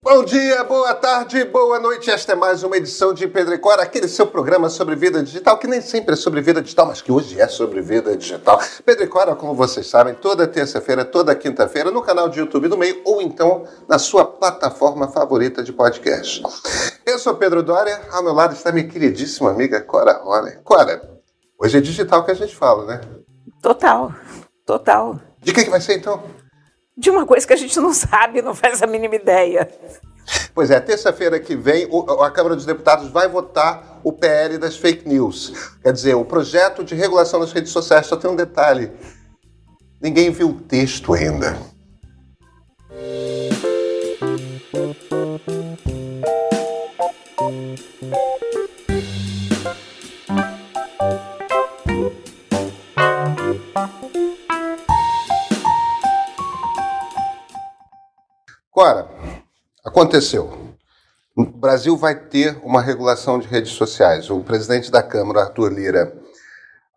Bom 0.00 0.24
dia, 0.24 0.62
boa 0.62 0.94
tarde, 0.94 1.44
boa 1.44 1.80
noite. 1.80 2.08
Esta 2.08 2.30
é 2.30 2.34
mais 2.36 2.62
uma 2.62 2.76
edição 2.76 3.12
de 3.12 3.26
Pedro 3.26 3.52
e 3.52 3.58
Cora, 3.58 3.82
aquele 3.82 4.06
seu 4.06 4.28
programa 4.28 4.70
sobre 4.70 4.94
vida 4.94 5.20
digital, 5.24 5.58
que 5.58 5.66
nem 5.66 5.80
sempre 5.80 6.14
é 6.14 6.16
sobre 6.16 6.40
vida 6.40 6.62
digital, 6.62 6.86
mas 6.86 7.02
que 7.02 7.10
hoje 7.10 7.40
é 7.40 7.48
sobre 7.48 7.80
vida 7.80 8.16
digital. 8.16 8.60
Pedro 8.86 9.02
e 9.02 9.08
Cora, 9.08 9.34
como 9.34 9.54
vocês 9.54 9.88
sabem, 9.88 10.14
toda 10.14 10.46
terça-feira, 10.46 11.04
toda 11.04 11.34
quinta-feira, 11.34 11.90
no 11.90 12.00
canal 12.00 12.28
de 12.28 12.38
YouTube 12.38 12.68
do 12.68 12.78
Meio, 12.78 13.02
ou 13.04 13.20
então 13.20 13.64
na 13.88 13.98
sua 13.98 14.24
plataforma 14.24 15.08
favorita 15.08 15.64
de 15.64 15.72
podcast. 15.72 16.44
Eu 17.04 17.18
sou 17.18 17.34
Pedro 17.34 17.60
Dória, 17.60 18.00
ao 18.12 18.22
meu 18.22 18.32
lado 18.32 18.54
está 18.54 18.70
minha 18.70 18.86
queridíssima 18.86 19.50
amiga 19.50 19.80
Cora 19.80 20.12
Roller. 20.22 20.60
Cora, 20.62 21.10
hoje 21.58 21.76
é 21.76 21.80
digital 21.80 22.24
que 22.24 22.30
a 22.30 22.34
gente 22.34 22.54
fala, 22.54 22.84
né? 22.84 23.00
Total, 23.60 24.14
total. 24.64 25.20
De 25.40 25.52
que, 25.52 25.64
que 25.64 25.70
vai 25.70 25.80
ser 25.80 25.96
então? 25.96 26.22
De 26.98 27.10
uma 27.10 27.24
coisa 27.24 27.46
que 27.46 27.52
a 27.52 27.56
gente 27.56 27.78
não 27.78 27.94
sabe, 27.94 28.42
não 28.42 28.54
faz 28.54 28.82
a 28.82 28.86
mínima 28.86 29.14
ideia. 29.14 29.70
Pois 30.52 30.70
é, 30.70 30.80
terça-feira 30.80 31.38
que 31.38 31.54
vem 31.54 31.88
a 32.20 32.30
Câmara 32.30 32.56
dos 32.56 32.66
Deputados 32.66 33.08
vai 33.10 33.28
votar 33.28 34.00
o 34.02 34.12
PL 34.12 34.58
das 34.58 34.76
fake 34.76 35.08
news. 35.08 35.52
Quer 35.82 35.92
dizer, 35.92 36.14
o 36.14 36.24
projeto 36.24 36.84
de 36.84 36.94
regulação 36.94 37.40
das 37.40 37.52
redes 37.52 37.70
sociais. 37.72 38.06
Só 38.06 38.16
tem 38.16 38.28
um 38.28 38.36
detalhe: 38.36 38.90
ninguém 40.00 40.30
viu 40.30 40.50
o 40.50 40.60
texto 40.60 41.14
ainda. 41.14 41.56
Agora, 58.78 59.08
aconteceu. 59.84 60.76
O 61.36 61.44
Brasil 61.44 61.96
vai 61.96 62.14
ter 62.14 62.60
uma 62.62 62.80
regulação 62.80 63.36
de 63.36 63.48
redes 63.48 63.72
sociais. 63.72 64.30
O 64.30 64.38
presidente 64.38 64.88
da 64.88 65.02
Câmara, 65.02 65.40
Arthur 65.40 65.72
Lira, 65.72 66.16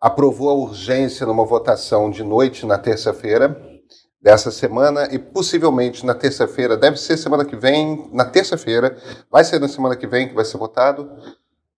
aprovou 0.00 0.48
a 0.48 0.54
urgência 0.54 1.26
numa 1.26 1.44
votação 1.44 2.08
de 2.08 2.22
noite 2.22 2.64
na 2.64 2.78
terça-feira 2.78 3.60
dessa 4.22 4.52
semana 4.52 5.08
e 5.10 5.18
possivelmente 5.18 6.06
na 6.06 6.14
terça-feira, 6.14 6.76
deve 6.76 6.98
ser 6.98 7.16
semana 7.16 7.44
que 7.44 7.56
vem, 7.56 8.08
na 8.12 8.26
terça-feira, 8.26 8.96
vai 9.28 9.42
ser 9.42 9.58
na 9.58 9.66
semana 9.66 9.96
que 9.96 10.06
vem 10.06 10.28
que 10.28 10.36
vai 10.36 10.44
ser 10.44 10.58
votado. 10.58 11.10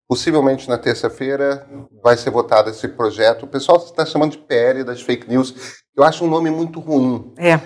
Possivelmente 0.06 0.68
na 0.68 0.77
terça-feira 0.77 1.66
vai 2.02 2.18
ser 2.18 2.28
votado 2.28 2.68
esse 2.68 2.89
projeto. 2.89 3.44
O 3.44 3.48
pessoal 3.48 3.78
está 3.78 4.05
chamando 4.05 4.33
de 4.33 4.39
PL 4.39 4.84
das 4.84 5.00
fake 5.00 5.27
news. 5.30 5.83
Eu 5.96 6.05
acho 6.05 6.27
um 6.27 6.28
nome 6.28 6.50
muito 6.50 6.78
ruim. 6.78 7.33
É 7.39 7.58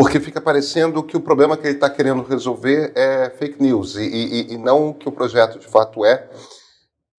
porque 0.00 0.18
fica 0.18 0.40
parecendo 0.40 1.02
que 1.02 1.14
o 1.14 1.20
problema 1.20 1.58
que 1.58 1.66
ele 1.66 1.74
está 1.74 1.90
querendo 1.90 2.22
resolver 2.22 2.90
é 2.94 3.28
fake 3.28 3.62
news 3.62 3.96
e, 3.96 4.02
e, 4.02 4.54
e, 4.54 4.56
não 4.56 4.88
o 4.88 4.94
que 4.94 5.06
o 5.06 5.12
projeto 5.12 5.58
de 5.58 5.66
fato 5.66 6.06
é, 6.06 6.26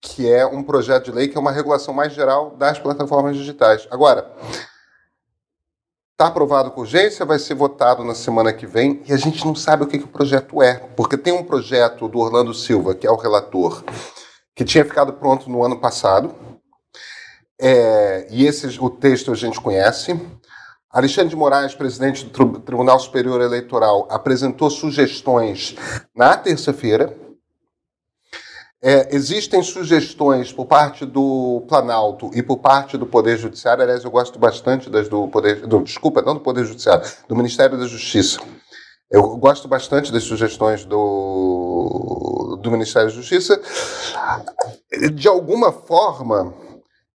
que 0.00 0.28
é 0.28 0.44
um 0.44 0.64
projeto 0.64 1.04
de 1.04 1.12
lei 1.12 1.28
que 1.28 1.36
é 1.36 1.40
uma 1.40 1.52
regulação 1.52 1.94
mais 1.94 2.12
geral 2.12 2.56
das 2.56 2.80
plataformas 2.80 3.36
digitais. 3.36 3.86
Agora, 3.88 4.32
está 6.10 6.26
aprovado 6.26 6.72
com 6.72 6.80
urgência, 6.80 7.24
vai 7.24 7.38
ser 7.38 7.54
votado 7.54 8.02
na 8.02 8.16
semana 8.16 8.52
que 8.52 8.66
vem 8.66 9.00
e 9.06 9.12
a 9.12 9.16
gente 9.16 9.46
não 9.46 9.54
sabe 9.54 9.84
o 9.84 9.86
que, 9.86 9.98
que 9.98 10.04
o 10.04 10.08
projeto 10.08 10.60
é, 10.60 10.74
porque 10.96 11.16
tem 11.16 11.32
um 11.32 11.44
projeto 11.44 12.08
do 12.08 12.18
Orlando 12.18 12.52
Silva, 12.52 12.96
que 12.96 13.06
é 13.06 13.10
o 13.12 13.16
relator, 13.16 13.84
que 14.56 14.64
tinha 14.64 14.84
ficado 14.84 15.12
pronto 15.12 15.48
no 15.48 15.62
ano 15.64 15.78
passado, 15.78 16.34
é, 17.60 18.26
e 18.28 18.44
esse, 18.44 18.66
o 18.80 18.90
texto 18.90 19.30
a 19.30 19.36
gente 19.36 19.60
conhece. 19.60 20.20
Alexandre 20.92 21.30
de 21.30 21.36
Moraes, 21.36 21.74
presidente 21.74 22.26
do 22.26 22.60
Tribunal 22.60 23.00
Superior 23.00 23.40
Eleitoral, 23.40 24.06
apresentou 24.10 24.68
sugestões 24.68 25.74
na 26.14 26.36
terça-feira. 26.36 27.16
É, 28.84 29.16
existem 29.16 29.62
sugestões 29.62 30.52
por 30.52 30.66
parte 30.66 31.06
do 31.06 31.64
Planalto 31.66 32.30
e 32.34 32.42
por 32.42 32.58
parte 32.58 32.98
do 32.98 33.06
Poder 33.06 33.38
Judiciário. 33.38 33.82
Aliás, 33.82 34.04
eu 34.04 34.10
gosto 34.10 34.38
bastante 34.38 34.90
das 34.90 35.08
do 35.08 35.28
Poder. 35.28 35.66
Do, 35.66 35.82
desculpa, 35.82 36.20
não 36.20 36.34
do 36.34 36.40
Poder 36.40 36.66
Judiciário, 36.66 37.10
do 37.26 37.34
Ministério 37.34 37.78
da 37.78 37.86
Justiça. 37.86 38.38
Eu 39.10 39.36
gosto 39.38 39.66
bastante 39.66 40.12
das 40.12 40.24
sugestões 40.24 40.84
do, 40.84 42.58
do 42.60 42.70
Ministério 42.70 43.08
da 43.08 43.14
Justiça. 43.14 43.58
De 45.14 45.26
alguma 45.26 45.72
forma, 45.72 46.52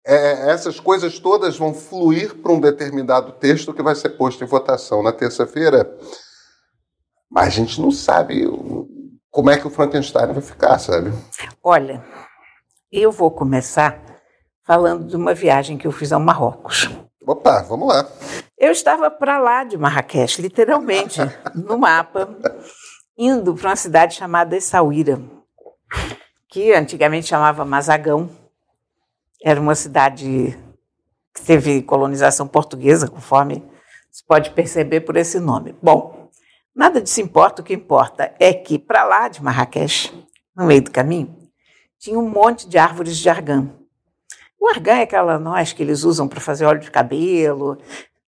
é, 0.05 0.51
essas 0.51 0.79
coisas 0.79 1.17
todas 1.17 1.57
vão 1.57 1.73
fluir 1.73 2.35
para 2.35 2.51
um 2.51 2.59
determinado 2.59 3.31
texto 3.33 3.73
que 3.73 3.81
vai 3.81 3.95
ser 3.95 4.09
posto 4.09 4.43
em 4.43 4.47
votação 4.47 5.01
na 5.01 5.11
terça-feira. 5.11 5.97
Mas 7.29 7.47
a 7.47 7.49
gente 7.49 7.81
não 7.81 7.89
sabe 7.89 8.45
como 9.31 9.49
é 9.49 9.57
que 9.57 9.65
o 9.65 9.71
Frankenstein 9.71 10.31
vai 10.31 10.41
ficar, 10.41 10.77
sabe? 10.77 11.11
Olha, 11.63 12.03
eu 12.91 13.11
vou 13.11 13.31
começar 13.31 13.99
falando 14.63 15.07
de 15.07 15.15
uma 15.15 15.33
viagem 15.33 15.77
que 15.77 15.87
eu 15.87 15.91
fiz 15.91 16.13
ao 16.13 16.19
Marrocos. 16.19 16.87
Opa, 17.25 17.63
vamos 17.63 17.87
lá. 17.87 18.07
Eu 18.57 18.71
estava 18.71 19.09
para 19.09 19.39
lá 19.39 19.63
de 19.63 19.75
Marrakech, 19.75 20.39
literalmente, 20.39 21.19
no 21.55 21.79
mapa, 21.79 22.29
indo 23.17 23.55
para 23.55 23.69
uma 23.69 23.75
cidade 23.75 24.13
chamada 24.13 24.55
Essaouira, 24.55 25.19
que 26.47 26.71
antigamente 26.71 27.27
chamava 27.27 27.65
Mazagão 27.65 28.29
era 29.43 29.59
uma 29.59 29.75
cidade 29.75 30.57
que 31.33 31.41
teve 31.41 31.81
colonização 31.81 32.47
portuguesa, 32.47 33.07
conforme 33.07 33.63
se 34.11 34.23
pode 34.25 34.51
perceber 34.51 35.01
por 35.01 35.17
esse 35.17 35.39
nome. 35.39 35.75
Bom, 35.81 36.29
nada 36.73 37.01
disso 37.01 37.21
importa, 37.21 37.61
o 37.61 37.65
que 37.65 37.73
importa 37.73 38.33
é 38.39 38.53
que 38.53 38.79
para 38.79 39.03
lá 39.03 39.27
de 39.27 39.43
Marrakech, 39.43 40.13
no 40.55 40.65
meio 40.65 40.81
do 40.81 40.91
caminho, 40.91 41.35
tinha 41.99 42.17
um 42.17 42.29
monte 42.29 42.67
de 42.67 42.77
árvores 42.77 43.17
de 43.17 43.29
argã. 43.29 43.69
O 44.59 44.69
argã 44.69 44.93
é 44.93 45.01
aquela 45.03 45.37
noz 45.37 45.73
que 45.73 45.83
eles 45.83 46.03
usam 46.03 46.27
para 46.27 46.39
fazer 46.39 46.65
óleo 46.65 46.79
de 46.79 46.89
cabelo. 46.89 47.77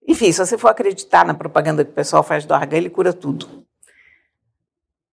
Enfim, 0.08 0.32
se 0.32 0.46
você 0.46 0.58
for 0.58 0.70
acreditar 0.70 1.26
na 1.26 1.34
propaganda 1.34 1.86
que 1.86 1.92
o 1.92 1.96
pessoal 1.96 2.22
faz 2.22 2.46
do 2.46 2.54
argã, 2.54 2.78
ele 2.78 2.90
cura 2.90 3.14
tudo. 3.14 3.66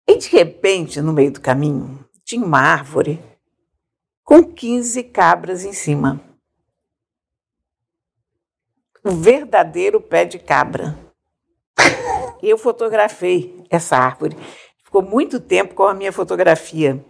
E 0.06 0.16
de 0.16 0.28
repente, 0.30 1.00
no 1.00 1.12
meio 1.12 1.30
do 1.30 1.40
caminho, 1.40 2.04
tinha 2.24 2.44
uma 2.44 2.60
árvore 2.60 3.20
com 4.24 4.42
15 4.44 5.02
cabras 5.04 5.64
em 5.64 5.72
cima. 5.72 6.20
O 9.04 9.10
verdadeiro 9.10 10.00
pé 10.00 10.24
de 10.24 10.38
cabra. 10.38 10.96
Eu 12.42 12.56
fotografei 12.56 13.64
essa 13.68 13.96
árvore. 13.96 14.36
Ficou 14.84 15.02
muito 15.02 15.40
tempo 15.40 15.74
com 15.74 15.84
a 15.84 15.94
minha 15.94 16.12
fotografia 16.12 17.04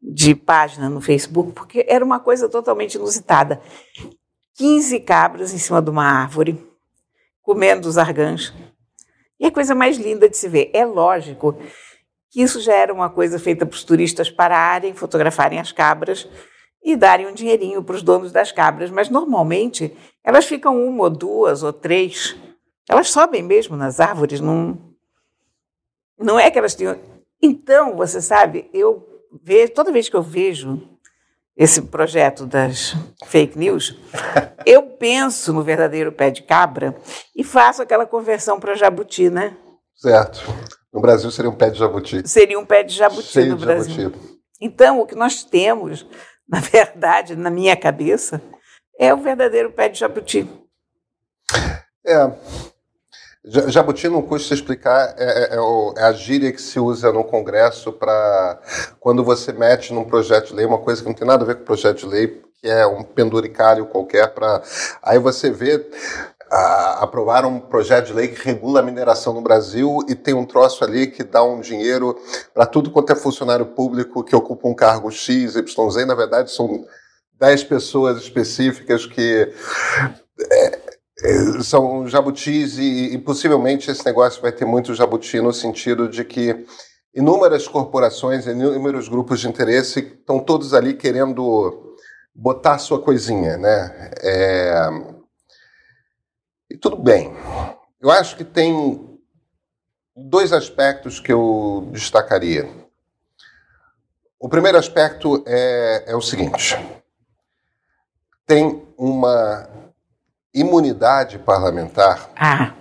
de 0.00 0.34
página 0.34 0.88
no 0.88 1.00
Facebook, 1.00 1.52
porque 1.52 1.84
era 1.88 2.04
uma 2.04 2.20
coisa 2.20 2.48
totalmente 2.48 2.94
inusitada. 2.94 3.60
15 4.54 5.00
cabras 5.00 5.52
em 5.52 5.58
cima 5.58 5.82
de 5.82 5.90
uma 5.90 6.04
árvore, 6.04 6.64
comendo 7.42 7.88
os 7.88 7.98
arganjos. 7.98 8.54
E 9.38 9.46
a 9.46 9.50
coisa 9.50 9.74
mais 9.74 9.96
linda 9.98 10.28
de 10.28 10.36
se 10.36 10.48
ver. 10.48 10.70
É 10.72 10.84
lógico 10.84 11.56
que 12.38 12.42
isso 12.42 12.60
já 12.60 12.72
era 12.72 12.94
uma 12.94 13.10
coisa 13.10 13.36
feita 13.36 13.66
para 13.66 13.74
os 13.74 13.82
turistas 13.82 14.30
pararem, 14.30 14.94
fotografarem 14.94 15.58
as 15.58 15.72
cabras 15.72 16.28
e 16.80 16.94
darem 16.94 17.26
um 17.26 17.34
dinheirinho 17.34 17.82
para 17.82 17.96
os 17.96 18.02
donos 18.02 18.30
das 18.30 18.52
cabras. 18.52 18.92
Mas 18.92 19.08
normalmente 19.08 19.92
elas 20.22 20.46
ficam 20.46 20.80
uma 20.86 21.02
ou 21.02 21.10
duas 21.10 21.64
ou 21.64 21.72
três. 21.72 22.36
Elas 22.88 23.10
sobem 23.10 23.42
mesmo 23.42 23.76
nas 23.76 23.98
árvores, 23.98 24.40
não, 24.40 24.78
não 26.16 26.38
é 26.38 26.48
que 26.48 26.56
elas 26.56 26.76
tenham. 26.76 26.96
Então, 27.42 27.96
você 27.96 28.22
sabe, 28.22 28.70
eu 28.72 29.04
vejo, 29.42 29.72
toda 29.72 29.90
vez 29.90 30.08
que 30.08 30.14
eu 30.14 30.22
vejo 30.22 30.80
esse 31.56 31.82
projeto 31.82 32.46
das 32.46 32.94
fake 33.26 33.58
news, 33.58 33.98
eu 34.64 34.84
penso 34.84 35.52
no 35.52 35.64
verdadeiro 35.64 36.12
pé 36.12 36.30
de 36.30 36.44
cabra 36.44 36.96
e 37.34 37.42
faço 37.42 37.82
aquela 37.82 38.06
conversão 38.06 38.60
para 38.60 38.76
jabuti, 38.76 39.28
né? 39.28 39.56
Certo. 39.98 40.40
No 40.92 41.00
Brasil 41.00 41.30
seria 41.30 41.50
um 41.50 41.54
pé 41.54 41.70
de 41.70 41.78
jabuti. 41.78 42.26
Seria 42.26 42.58
um 42.58 42.64
pé 42.64 42.82
de 42.82 42.94
jabuti 42.94 43.28
Cheio 43.28 43.50
no 43.50 43.56
de 43.56 43.66
Brasil. 43.66 44.04
Jabuti. 44.04 44.38
Então, 44.60 45.00
o 45.00 45.06
que 45.06 45.14
nós 45.14 45.42
temos, 45.44 46.06
na 46.48 46.60
verdade, 46.60 47.36
na 47.36 47.50
minha 47.50 47.76
cabeça, 47.76 48.40
é 48.98 49.12
o 49.12 49.18
verdadeiro 49.18 49.72
pé 49.72 49.88
de 49.88 49.98
jabuti. 49.98 50.48
É. 52.06 52.30
Jabuti 53.68 54.08
não 54.08 54.20
custa 54.20 54.52
explicar, 54.52 55.14
é, 55.16 55.24
é, 55.24 55.54
é, 55.54 56.00
é, 56.00 56.02
a 56.02 56.12
gíria 56.12 56.52
que 56.52 56.60
se 56.60 56.78
usa 56.78 57.12
no 57.12 57.24
Congresso 57.24 57.92
para 57.92 58.60
quando 59.00 59.24
você 59.24 59.52
mete 59.52 59.92
num 59.92 60.04
projeto 60.04 60.48
de 60.48 60.54
lei 60.54 60.66
uma 60.66 60.78
coisa 60.78 61.00
que 61.00 61.08
não 61.08 61.14
tem 61.14 61.26
nada 61.26 61.44
a 61.44 61.46
ver 61.46 61.54
com 61.54 61.62
o 61.62 61.66
projeto 61.66 62.00
de 62.00 62.06
lei, 62.06 62.42
que 62.60 62.68
é 62.68 62.86
um 62.86 63.02
penduricário 63.02 63.86
qualquer, 63.86 64.34
para 64.34 64.62
aí 65.02 65.18
você 65.18 65.50
vê 65.50 65.78
aprovaram 66.50 67.56
um 67.56 67.60
projeto 67.60 68.06
de 68.06 68.12
lei 68.12 68.28
que 68.28 68.42
regula 68.42 68.80
a 68.80 68.82
mineração 68.82 69.32
no 69.34 69.42
Brasil 69.42 69.98
e 70.08 70.14
tem 70.14 70.34
um 70.34 70.46
troço 70.46 70.82
ali 70.82 71.06
que 71.06 71.22
dá 71.22 71.42
um 71.42 71.60
dinheiro 71.60 72.16
para 72.54 72.66
tudo 72.66 72.90
quanto 72.90 73.12
é 73.12 73.16
funcionário 73.16 73.66
público 73.66 74.24
que 74.24 74.34
ocupa 74.34 74.68
um 74.68 74.74
cargo 74.74 75.10
X, 75.10 75.56
Y. 75.56 76.06
Na 76.06 76.14
verdade, 76.14 76.50
são 76.50 76.84
10 77.38 77.64
pessoas 77.64 78.18
específicas 78.18 79.06
que 79.06 79.52
é, 80.50 80.78
é, 81.20 81.62
são 81.62 82.06
jabutis 82.06 82.78
e, 82.78 83.14
e, 83.14 83.18
possivelmente 83.18 83.90
esse 83.90 84.04
negócio 84.04 84.40
vai 84.40 84.52
ter 84.52 84.64
muito 84.64 84.94
jabuti 84.94 85.40
no 85.40 85.52
sentido 85.52 86.08
de 86.08 86.24
que 86.24 86.64
inúmeras 87.14 87.66
corporações, 87.66 88.46
inúmeros 88.46 89.08
grupos 89.08 89.40
de 89.40 89.48
interesse 89.48 90.00
estão 90.00 90.38
todos 90.38 90.74
ali 90.74 90.94
querendo 90.94 91.96
botar 92.34 92.78
sua 92.78 93.00
coisinha, 93.00 93.56
né? 93.56 94.12
É... 94.22 95.17
E 96.70 96.76
tudo 96.76 96.96
bem. 96.96 97.32
Eu 98.00 98.10
acho 98.10 98.36
que 98.36 98.44
tem 98.44 99.18
dois 100.14 100.52
aspectos 100.52 101.18
que 101.18 101.32
eu 101.32 101.88
destacaria. 101.92 102.68
O 104.38 104.48
primeiro 104.48 104.78
aspecto 104.78 105.42
é, 105.46 106.04
é 106.06 106.16
o 106.16 106.20
seguinte: 106.20 106.76
tem 108.46 108.86
uma 108.96 109.68
imunidade 110.54 111.38
parlamentar. 111.38 112.30
Ah. 112.36 112.74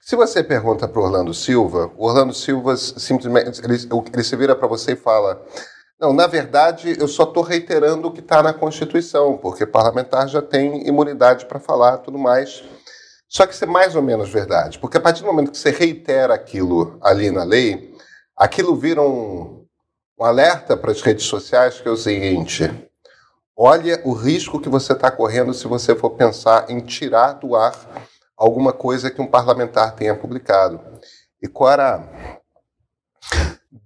Se 0.00 0.16
você 0.16 0.42
pergunta 0.42 0.86
para 0.86 1.00
Orlando 1.00 1.32
Silva, 1.32 1.90
o 1.96 2.06
Orlando 2.06 2.34
Silva 2.34 2.76
simplesmente 2.76 3.60
ele, 3.64 3.76
ele 4.12 4.24
se 4.24 4.36
vira 4.36 4.54
para 4.54 4.68
você 4.68 4.92
e 4.92 4.96
fala: 4.96 5.42
não, 6.00 6.12
na 6.12 6.26
verdade, 6.26 6.96
eu 6.98 7.06
só 7.06 7.22
estou 7.22 7.44
reiterando 7.44 8.08
o 8.08 8.12
que 8.12 8.20
está 8.20 8.42
na 8.42 8.52
Constituição, 8.52 9.38
porque 9.38 9.64
parlamentar 9.64 10.28
já 10.28 10.42
tem 10.42 10.86
imunidade 10.86 11.46
para 11.46 11.60
falar 11.60 11.98
tudo 11.98 12.18
mais. 12.18 12.64
Só 13.32 13.46
que 13.46 13.54
isso 13.54 13.64
é 13.64 13.66
mais 13.66 13.96
ou 13.96 14.02
menos 14.02 14.28
verdade, 14.28 14.78
porque 14.78 14.98
a 14.98 15.00
partir 15.00 15.22
do 15.22 15.26
momento 15.26 15.52
que 15.52 15.56
você 15.56 15.70
reitera 15.70 16.34
aquilo 16.34 16.98
ali 17.00 17.30
na 17.30 17.44
lei, 17.44 17.96
aquilo 18.36 18.76
vira 18.76 19.00
um, 19.00 19.66
um 20.20 20.22
alerta 20.22 20.76
para 20.76 20.92
as 20.92 21.00
redes 21.00 21.24
sociais 21.24 21.80
que 21.80 21.88
é 21.88 21.90
o 21.90 21.96
seguinte: 21.96 22.70
olha 23.56 24.02
o 24.04 24.12
risco 24.12 24.60
que 24.60 24.68
você 24.68 24.92
está 24.92 25.10
correndo 25.10 25.54
se 25.54 25.66
você 25.66 25.94
for 25.96 26.10
pensar 26.10 26.70
em 26.70 26.80
tirar 26.80 27.32
do 27.32 27.56
ar 27.56 27.74
alguma 28.36 28.70
coisa 28.70 29.10
que 29.10 29.22
um 29.22 29.26
parlamentar 29.26 29.94
tenha 29.94 30.14
publicado. 30.14 30.78
E 31.40 31.48
qual. 31.48 31.78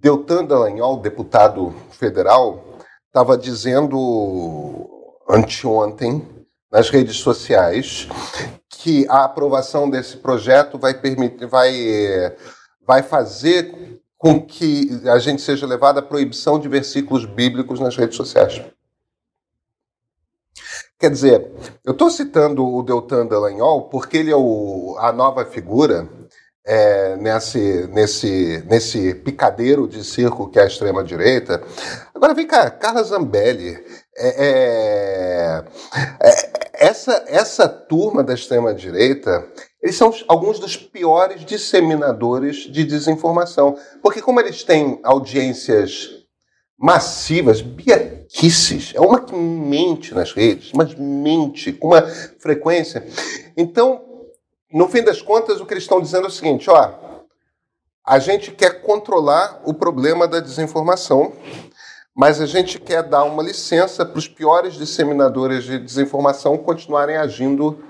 Deltan 0.01 0.45
Dallagnol, 0.45 1.01
deputado 1.01 1.73
federal, 1.93 2.65
estava 3.07 3.39
dizendo 3.39 4.89
anteontem 5.29 6.36
nas 6.77 6.91
redes 6.91 7.17
sociais 7.17 8.07
que 8.69 9.07
a 9.09 9.25
aprovação 9.25 9.89
desse 9.89 10.19
projeto 10.19 10.79
vai 10.79 10.93
permitir, 10.93 11.47
vai, 11.47 11.73
vai 12.87 13.03
fazer 13.03 13.99
com 14.19 14.43
que 14.43 14.91
a 15.07 15.19
gente 15.19 15.41
seja 15.41 15.67
levado 15.67 16.01
à 16.01 16.03
proibição 16.03 16.59
de 16.59 16.69
versículos 16.69 17.25
bíblicos 17.25 17.81
nas 17.81 17.97
redes 17.97 18.15
sociais. 18.15 18.63
Quer 20.99 21.11
dizer, 21.11 21.51
eu 21.83 21.93
estou 21.93 22.11
citando 22.11 22.67
o 22.67 22.83
Deltan 22.83 23.25
Dallagnol 23.27 23.89
porque 23.89 24.19
ele 24.19 24.31
é 24.31 24.37
o, 24.37 24.97
a 24.99 25.11
nova 25.13 25.47
figura 25.47 26.07
é, 26.67 27.17
nesse, 27.17 27.87
nesse, 27.93 28.65
nesse 28.67 29.15
picadeiro 29.15 29.87
de 29.87 30.05
circo 30.05 30.51
que 30.51 30.59
é 30.59 30.65
a 30.65 30.67
extrema-direita. 30.67 31.63
Agora 32.15 32.35
vem 32.35 32.47
cá, 32.47 32.69
Carla 32.71 33.03
Zambelli. 33.05 33.79
É, 34.19 34.29
é, 34.47 35.65
é, 36.21 36.46
essa, 36.87 37.25
essa 37.27 37.69
turma 37.69 38.23
da 38.23 38.33
extrema-direita, 38.33 39.45
eles 39.83 39.97
são 39.97 40.15
alguns 40.29 40.61
dos 40.61 40.77
piores 40.77 41.45
disseminadores 41.45 42.59
de 42.59 42.85
desinformação. 42.85 43.77
Porque, 44.01 44.23
como 44.23 44.41
eles 44.41 44.63
têm 44.63 45.01
audiências 45.03 46.11
massivas, 46.79 47.61
biaquices, 47.61 48.93
é 48.95 49.01
uma 49.01 49.21
que 49.21 49.35
mente 49.35 50.15
nas 50.15 50.33
redes, 50.33 50.71
mas 50.75 50.95
mente 50.95 51.73
com 51.73 51.89
uma 51.89 52.03
frequência. 52.39 53.05
Então, 53.57 54.05
no 54.73 54.89
fim 54.89 55.03
das 55.03 55.21
contas, 55.21 55.61
o 55.61 55.67
que 55.67 55.75
eles 55.75 55.85
estão 55.85 56.01
dizendo 56.01 56.27
é 56.27 56.29
o 56.29 56.33
seguinte: 56.33 56.71
ó, 56.71 56.95
a 58.05 58.19
gente 58.21 58.53
quer 58.53 58.83
controlar 58.83 59.61
o 59.65 59.75
problema 59.75 60.29
da 60.29 60.39
desinformação, 60.39 61.33
mas 62.17 62.41
a 62.41 62.47
gente 62.47 62.79
quer 62.79 63.03
dar 63.03 63.25
uma 63.25 63.43
licença 63.43 64.07
para 64.07 64.19
os 64.19 64.27
piores 64.27 64.73
disseminadores 64.75 65.65
de 65.65 65.79
desinformação 65.79 66.57
continuarem 66.57 67.19
agindo 67.19 67.85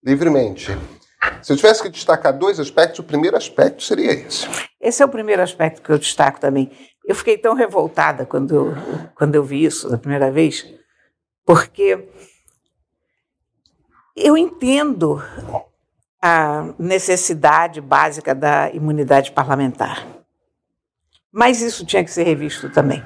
livremente. 0.00 0.70
Se 1.42 1.52
eu 1.52 1.56
tivesse 1.56 1.82
que 1.82 1.88
destacar 1.88 2.32
dois 2.38 2.60
aspectos, 2.60 3.00
o 3.00 3.04
primeiro 3.04 3.36
aspecto 3.36 3.82
seria 3.82 4.12
esse. 4.12 4.46
Esse 4.80 5.02
é 5.02 5.04
o 5.04 5.08
primeiro 5.08 5.42
aspecto 5.42 5.82
que 5.82 5.90
eu 5.90 5.98
destaco 5.98 6.38
também. 6.38 6.70
Eu 7.04 7.16
fiquei 7.16 7.36
tão 7.36 7.54
revoltada 7.54 8.24
quando 8.24 8.54
eu, 8.54 8.74
quando 9.16 9.34
eu 9.34 9.42
vi 9.42 9.64
isso 9.64 9.88
da 9.88 9.98
primeira 9.98 10.30
vez, 10.30 10.64
porque 11.44 12.08
eu 14.14 14.38
entendo 14.38 15.20
a 16.22 16.72
necessidade 16.78 17.80
básica 17.80 18.34
da 18.34 18.70
imunidade 18.70 19.32
parlamentar. 19.32 20.06
Mas 21.32 21.60
isso 21.60 21.84
tinha 21.84 22.04
que 22.04 22.10
ser 22.10 22.22
revisto 22.22 22.70
também. 22.70 23.04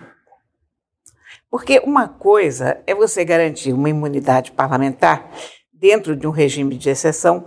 Porque 1.50 1.80
uma 1.84 2.08
coisa 2.08 2.80
é 2.86 2.94
você 2.94 3.24
garantir 3.24 3.72
uma 3.72 3.88
imunidade 3.88 4.52
parlamentar 4.52 5.30
dentro 5.72 6.14
de 6.14 6.26
um 6.26 6.30
regime 6.30 6.76
de 6.76 6.90
exceção, 6.90 7.46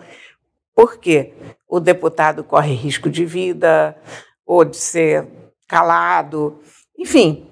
porque 0.73 1.33
o 1.67 1.79
deputado 1.79 2.43
corre 2.43 2.73
risco 2.73 3.09
de 3.09 3.25
vida 3.25 3.95
ou 4.45 4.65
de 4.65 4.77
ser 4.77 5.27
calado, 5.67 6.59
enfim. 6.97 7.47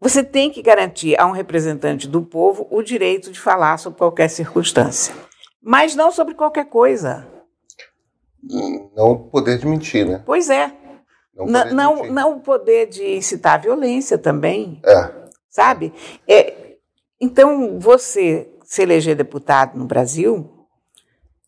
Você 0.00 0.22
tem 0.22 0.50
que 0.50 0.62
garantir 0.62 1.18
a 1.18 1.26
um 1.26 1.32
representante 1.32 2.08
do 2.08 2.22
povo 2.22 2.66
o 2.70 2.82
direito 2.82 3.30
de 3.30 3.38
falar 3.38 3.78
sobre 3.78 3.98
qualquer 3.98 4.28
circunstância, 4.28 5.14
mas 5.62 5.94
não 5.94 6.10
sobre 6.10 6.34
qualquer 6.34 6.66
coisa. 6.66 7.26
Não 8.96 9.12
o 9.12 9.18
poder 9.30 9.58
de 9.58 9.66
mentir, 9.66 10.06
né? 10.06 10.22
Pois 10.26 10.50
é. 10.50 10.72
Não, 11.34 11.46
não, 11.46 12.06
não, 12.06 12.36
o 12.36 12.40
poder 12.40 12.88
de 12.88 13.16
incitar 13.16 13.54
a 13.54 13.58
violência 13.58 14.18
também. 14.18 14.80
É. 14.84 15.21
Sabe? 15.52 15.92
É, 16.26 16.76
então, 17.20 17.78
você 17.78 18.50
se 18.64 18.80
eleger 18.80 19.14
deputado 19.14 19.78
no 19.78 19.84
Brasil 19.84 20.66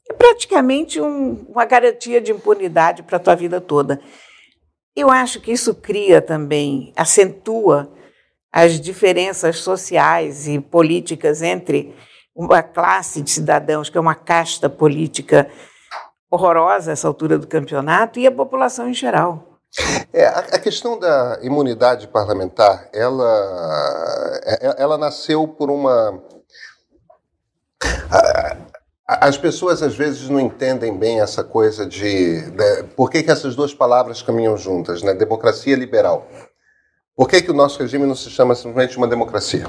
é 0.07 0.13
praticamente 0.13 1.01
um, 1.01 1.47
uma 1.49 1.65
garantia 1.65 2.21
de 2.21 2.31
impunidade 2.31 3.03
para 3.03 3.17
a 3.17 3.21
tua 3.21 3.35
vida 3.35 3.63
toda. 3.63 3.99
Eu 4.95 5.11
acho 5.11 5.41
que 5.41 5.51
isso 5.51 5.75
cria 5.75 6.21
também, 6.21 6.93
acentua 6.95 7.91
as 8.53 8.79
diferenças 8.79 9.61
sociais 9.61 10.47
e 10.47 10.61
políticas 10.61 11.41
entre 11.41 11.97
uma 12.37 12.63
classe 12.63 13.23
de 13.23 13.31
cidadãos, 13.31 13.89
que 13.89 13.97
é 13.97 14.01
uma 14.01 14.15
casta 14.15 14.69
política 14.69 15.51
horrorosa 16.31 16.93
essa 16.93 17.09
altura 17.09 17.39
do 17.39 17.47
campeonato 17.47 18.21
e 18.21 18.27
a 18.27 18.33
população 18.33 18.87
em 18.87 18.95
geral. 18.95 19.54
É, 20.13 20.27
a, 20.27 20.39
a, 20.39 20.59
questão 20.59 20.99
da 20.99 21.41
imunidade 21.43 22.07
parlamentar, 22.07 22.89
ela, 22.93 24.41
é, 24.45 24.69
é, 24.69 24.75
ela 24.79 24.97
nasceu 24.97 25.49
por 25.49 25.69
uma. 25.69 26.23
as 29.07 29.37
pessoas 29.37 29.83
às 29.83 29.97
vezes 29.97 30.29
não 30.29 30.39
entendem 30.39 30.97
bem 30.97 31.21
essa 31.21 31.43
coisa 31.43 31.85
de, 31.85 32.51
de 32.51 32.83
por 32.95 33.11
que, 33.11 33.23
que 33.25 33.31
essas 33.31 33.57
duas 33.57 33.75
palavras 33.75 34.23
caminham 34.23 34.57
juntas, 34.57 35.03
né? 35.03 35.13
Democracia 35.13 35.75
liberal. 35.75 36.29
Por 37.17 37.29
que, 37.29 37.43
que 37.43 37.51
o 37.51 37.55
nosso 37.55 37.81
regime 37.81 38.07
não 38.07 38.15
se 38.15 38.31
chama 38.31 38.55
simplesmente 38.55 38.97
uma 38.97 39.09
democracia? 39.09 39.67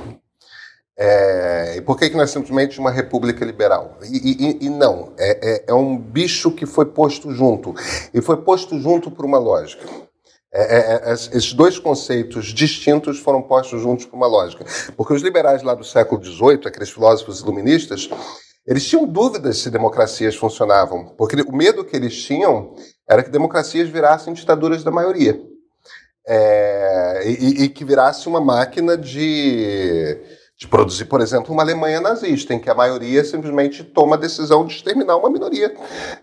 É, 0.98 1.76
e 1.76 1.82
por 1.82 1.98
que, 1.98 2.10
que 2.10 2.16
nós 2.16 2.30
simplesmente 2.30 2.80
uma 2.80 2.90
república 2.90 3.44
liberal? 3.44 3.98
E, 4.04 4.62
e, 4.62 4.66
e 4.66 4.70
não, 4.70 5.12
é, 5.18 5.56
é, 5.56 5.66
é, 5.68 5.74
um 5.74 5.98
bicho 5.98 6.52
que 6.52 6.66
foi 6.66 6.86
posto 6.86 7.32
junto. 7.32 7.76
E 8.14 8.22
foi 8.22 8.38
posto 8.38 8.80
junto 8.80 9.12
por 9.12 9.26
uma 9.26 9.38
lógica. 9.38 9.86
É, 10.54 10.78
é, 10.78 11.12
é, 11.12 11.14
esses 11.14 11.52
dois 11.52 11.78
conceitos 11.78 12.46
distintos 12.46 13.20
foram 13.20 13.42
postos 13.42 13.82
juntos 13.82 14.06
por 14.06 14.16
uma 14.16 14.28
lógica. 14.28 14.66
Porque 14.96 15.14
os 15.14 15.22
liberais 15.22 15.64
lá 15.64 15.76
do 15.76 15.84
século 15.84 16.24
XVIII, 16.24 16.62
aqueles 16.66 16.90
filósofos 16.90 17.42
iluministas, 17.42 18.10
eles 18.66 18.88
tinham 18.88 19.06
dúvidas 19.06 19.58
se 19.58 19.70
democracias 19.70 20.34
funcionavam. 20.38 21.14
Porque 21.18 21.36
o 21.42 21.54
medo 21.54 21.84
que 21.84 21.98
eles 21.98 22.24
tinham 22.24 22.74
era 23.08 23.22
que 23.22 23.30
democracias 23.30 23.90
virassem 23.90 24.34
ditaduras 24.34 24.82
da 24.82 24.92
maioria. 24.92 25.38
e, 27.26 27.66
e 27.66 27.70
que 27.70 27.84
virasse 27.84 28.28
uma 28.30 28.40
máquina 28.40 28.98
de 28.98 30.18
de 30.58 30.68
produzir, 30.68 31.06
por 31.06 31.20
exemplo, 31.20 31.54
uma 31.54 31.64
Alemanha 31.64 32.00
nazista, 32.00 32.54
em 32.54 32.60
que 32.60 32.70
a 32.70 32.76
maioria 32.76 33.24
simplesmente 33.24 33.84
toma 33.84 34.16
a 34.16 34.20
decisão 34.20 34.66
de 34.66 34.74
exterminar 34.74 35.18
uma 35.18 35.30
minoria 35.30 35.74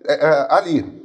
é, 0.06 0.14
é, 0.14 0.46
ali. 0.48 1.02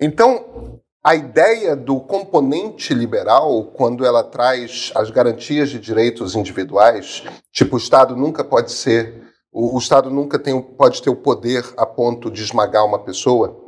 Então, 0.00 0.80
a 1.02 1.14
ideia 1.14 1.76
do 1.76 2.00
componente 2.00 2.94
liberal, 2.94 3.64
quando 3.74 4.06
ela 4.06 4.24
traz 4.24 4.90
as 4.94 5.10
garantias 5.10 5.68
de 5.68 5.78
direitos 5.78 6.34
individuais, 6.34 7.22
tipo, 7.52 7.76
o 7.76 7.78
Estado 7.78 8.16
nunca 8.16 8.42
pode 8.42 8.72
ser, 8.72 9.22
o, 9.52 9.76
o 9.76 9.78
Estado 9.78 10.10
nunca 10.10 10.38
tem, 10.38 10.60
pode 10.60 11.02
ter 11.02 11.10
o 11.10 11.16
poder 11.16 11.62
a 11.76 11.84
ponto 11.84 12.30
de 12.30 12.42
esmagar 12.42 12.86
uma 12.86 12.98
pessoa, 12.98 13.63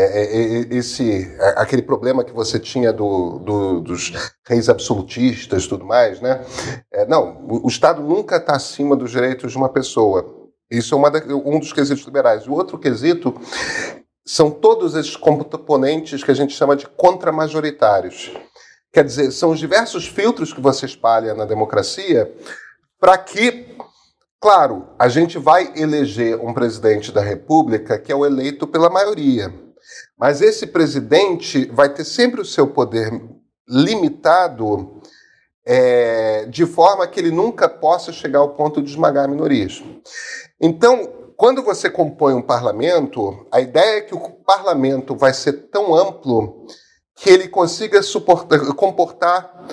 é, 0.00 0.04
é, 0.04 0.60
é, 0.60 0.76
esse 0.76 1.28
aquele 1.56 1.82
problema 1.82 2.22
que 2.22 2.32
você 2.32 2.56
tinha 2.56 2.92
do, 2.92 3.40
do, 3.40 3.80
dos 3.80 4.12
reis 4.46 4.68
absolutistas 4.68 5.66
tudo 5.66 5.84
mais, 5.84 6.20
né? 6.20 6.44
É, 6.92 7.04
não, 7.04 7.44
o, 7.48 7.66
o, 7.66 7.68
Estado 7.68 8.00
nunca 8.00 8.36
está 8.36 8.54
acima 8.54 8.94
dos 8.94 9.10
direitos 9.10 9.50
de 9.50 9.58
uma 9.58 9.68
pessoa. 9.68 10.24
Isso 10.70 10.94
é 11.04 11.10
da, 11.10 11.34
um 11.34 11.58
dos 11.58 11.72
quesitos 11.72 12.04
liberais. 12.04 12.46
O 12.46 12.52
outro 12.52 12.78
quesito 12.78 13.34
são 14.24 14.52
todos 14.52 14.94
esses 14.94 15.16
componentes 15.16 16.22
que 16.22 16.30
a 16.30 16.34
gente 16.34 16.54
chama 16.54 16.76
de 16.76 16.86
contramajoritários. 16.86 18.32
Quer 18.92 19.02
dizer, 19.02 19.32
são 19.32 19.50
os 19.50 19.58
diversos 19.58 20.06
filtros 20.06 20.52
que 20.52 20.60
você 20.60 20.86
espalha 20.86 21.34
na 21.34 21.44
democracia 21.44 22.32
para 23.00 23.18
que, 23.18 23.76
claro, 24.40 24.90
a 24.96 25.08
gente 25.08 25.38
vai 25.38 25.72
eleger 25.74 26.38
um 26.38 26.54
presidente 26.54 27.10
da 27.10 27.20
República 27.20 27.98
que 27.98 28.12
é 28.12 28.14
o 28.14 28.24
eleito 28.24 28.64
pela 28.64 28.88
maioria. 28.88 29.66
Mas 30.18 30.40
esse 30.40 30.66
presidente 30.66 31.66
vai 31.66 31.88
ter 31.88 32.04
sempre 32.04 32.40
o 32.40 32.44
seu 32.44 32.66
poder 32.66 33.10
limitado 33.68 35.00
é, 35.66 36.46
de 36.46 36.64
forma 36.64 37.06
que 37.06 37.20
ele 37.20 37.30
nunca 37.30 37.68
possa 37.68 38.12
chegar 38.12 38.38
ao 38.38 38.54
ponto 38.54 38.82
de 38.82 38.90
esmagar 38.90 39.28
minorias. 39.28 39.82
Então, 40.60 41.32
quando 41.36 41.62
você 41.62 41.88
compõe 41.90 42.34
um 42.34 42.42
parlamento, 42.42 43.46
a 43.52 43.60
ideia 43.60 43.98
é 43.98 44.00
que 44.00 44.14
o 44.14 44.18
parlamento 44.18 45.14
vai 45.14 45.32
ser 45.32 45.52
tão 45.70 45.94
amplo 45.94 46.66
que 47.14 47.28
ele 47.30 47.48
consiga 47.48 48.02
suportar, 48.02 48.58
comportar 48.74 49.66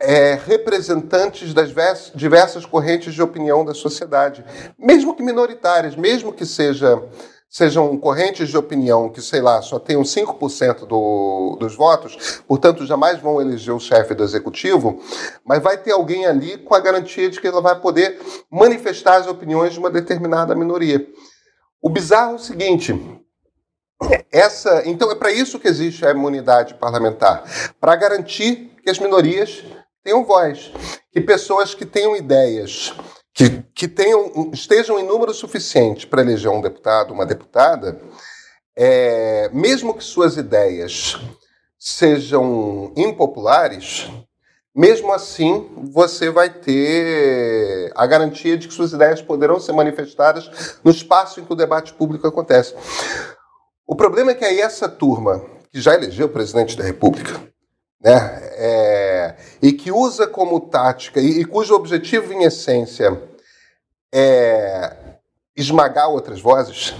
é, 0.00 0.34
representantes 0.34 1.52
das 1.52 1.72
diversas 2.14 2.64
correntes 2.64 3.14
de 3.14 3.22
opinião 3.22 3.64
da 3.64 3.74
sociedade, 3.74 4.44
mesmo 4.78 5.16
que 5.16 5.22
minoritárias, 5.22 5.96
mesmo 5.96 6.32
que 6.32 6.46
seja 6.46 7.02
sejam 7.48 7.96
correntes 7.96 8.48
de 8.48 8.56
opinião 8.56 9.08
que, 9.08 9.22
sei 9.22 9.40
lá, 9.40 9.62
só 9.62 9.78
tenham 9.78 10.02
5% 10.02 10.86
do, 10.86 11.56
dos 11.58 11.74
votos, 11.74 12.42
portanto 12.46 12.84
jamais 12.84 13.20
vão 13.20 13.40
eleger 13.40 13.74
o 13.74 13.80
chefe 13.80 14.14
do 14.14 14.22
executivo, 14.22 15.00
mas 15.44 15.62
vai 15.62 15.78
ter 15.78 15.92
alguém 15.92 16.26
ali 16.26 16.58
com 16.58 16.74
a 16.74 16.80
garantia 16.80 17.30
de 17.30 17.40
que 17.40 17.46
ela 17.46 17.62
vai 17.62 17.80
poder 17.80 18.20
manifestar 18.50 19.16
as 19.16 19.26
opiniões 19.26 19.72
de 19.72 19.78
uma 19.78 19.90
determinada 19.90 20.54
minoria. 20.54 21.06
O 21.80 21.88
bizarro 21.88 22.32
é 22.32 22.34
o 22.34 22.38
seguinte. 22.38 22.94
Essa, 24.30 24.82
então 24.86 25.10
é 25.10 25.14
para 25.14 25.32
isso 25.32 25.58
que 25.58 25.66
existe 25.66 26.06
a 26.06 26.10
imunidade 26.10 26.74
parlamentar, 26.74 27.42
para 27.80 27.96
garantir 27.96 28.76
que 28.82 28.90
as 28.90 28.98
minorias 28.98 29.64
tenham 30.04 30.24
voz, 30.24 30.70
que 31.10 31.20
pessoas 31.20 31.74
que 31.74 31.84
tenham 31.84 32.14
ideias 32.14 32.94
que, 33.38 33.62
que 33.72 33.86
tenham, 33.86 34.50
estejam 34.52 34.98
em 34.98 35.06
número 35.06 35.32
suficiente 35.32 36.08
para 36.08 36.22
eleger 36.22 36.50
um 36.50 36.60
deputado, 36.60 37.14
uma 37.14 37.24
deputada, 37.24 37.96
é, 38.74 39.48
mesmo 39.52 39.94
que 39.94 40.02
suas 40.02 40.36
ideias 40.36 41.16
sejam 41.78 42.92
impopulares, 42.96 44.10
mesmo 44.74 45.12
assim 45.12 45.70
você 45.92 46.30
vai 46.30 46.50
ter 46.50 47.92
a 47.94 48.04
garantia 48.08 48.58
de 48.58 48.66
que 48.66 48.74
suas 48.74 48.92
ideias 48.92 49.22
poderão 49.22 49.60
ser 49.60 49.72
manifestadas 49.72 50.80
no 50.82 50.90
espaço 50.90 51.38
em 51.38 51.44
que 51.44 51.52
o 51.52 51.56
debate 51.56 51.92
público 51.92 52.26
acontece. 52.26 52.74
O 53.86 53.94
problema 53.94 54.32
é 54.32 54.34
que 54.34 54.44
aí 54.44 54.60
essa 54.60 54.88
turma, 54.88 55.44
que 55.70 55.80
já 55.80 55.94
elegeu 55.94 56.26
o 56.26 56.30
presidente 56.30 56.76
da 56.76 56.82
República, 56.82 57.40
né, 58.00 58.40
é, 58.52 59.36
e 59.60 59.72
que 59.72 59.90
usa 59.90 60.26
como 60.26 60.60
tática, 60.60 61.20
e, 61.20 61.40
e 61.40 61.44
cujo 61.44 61.74
objetivo, 61.74 62.32
em 62.32 62.44
essência, 62.44 63.20
é 64.12 64.96
esmagar 65.56 66.08
outras 66.08 66.40
vozes, 66.40 66.94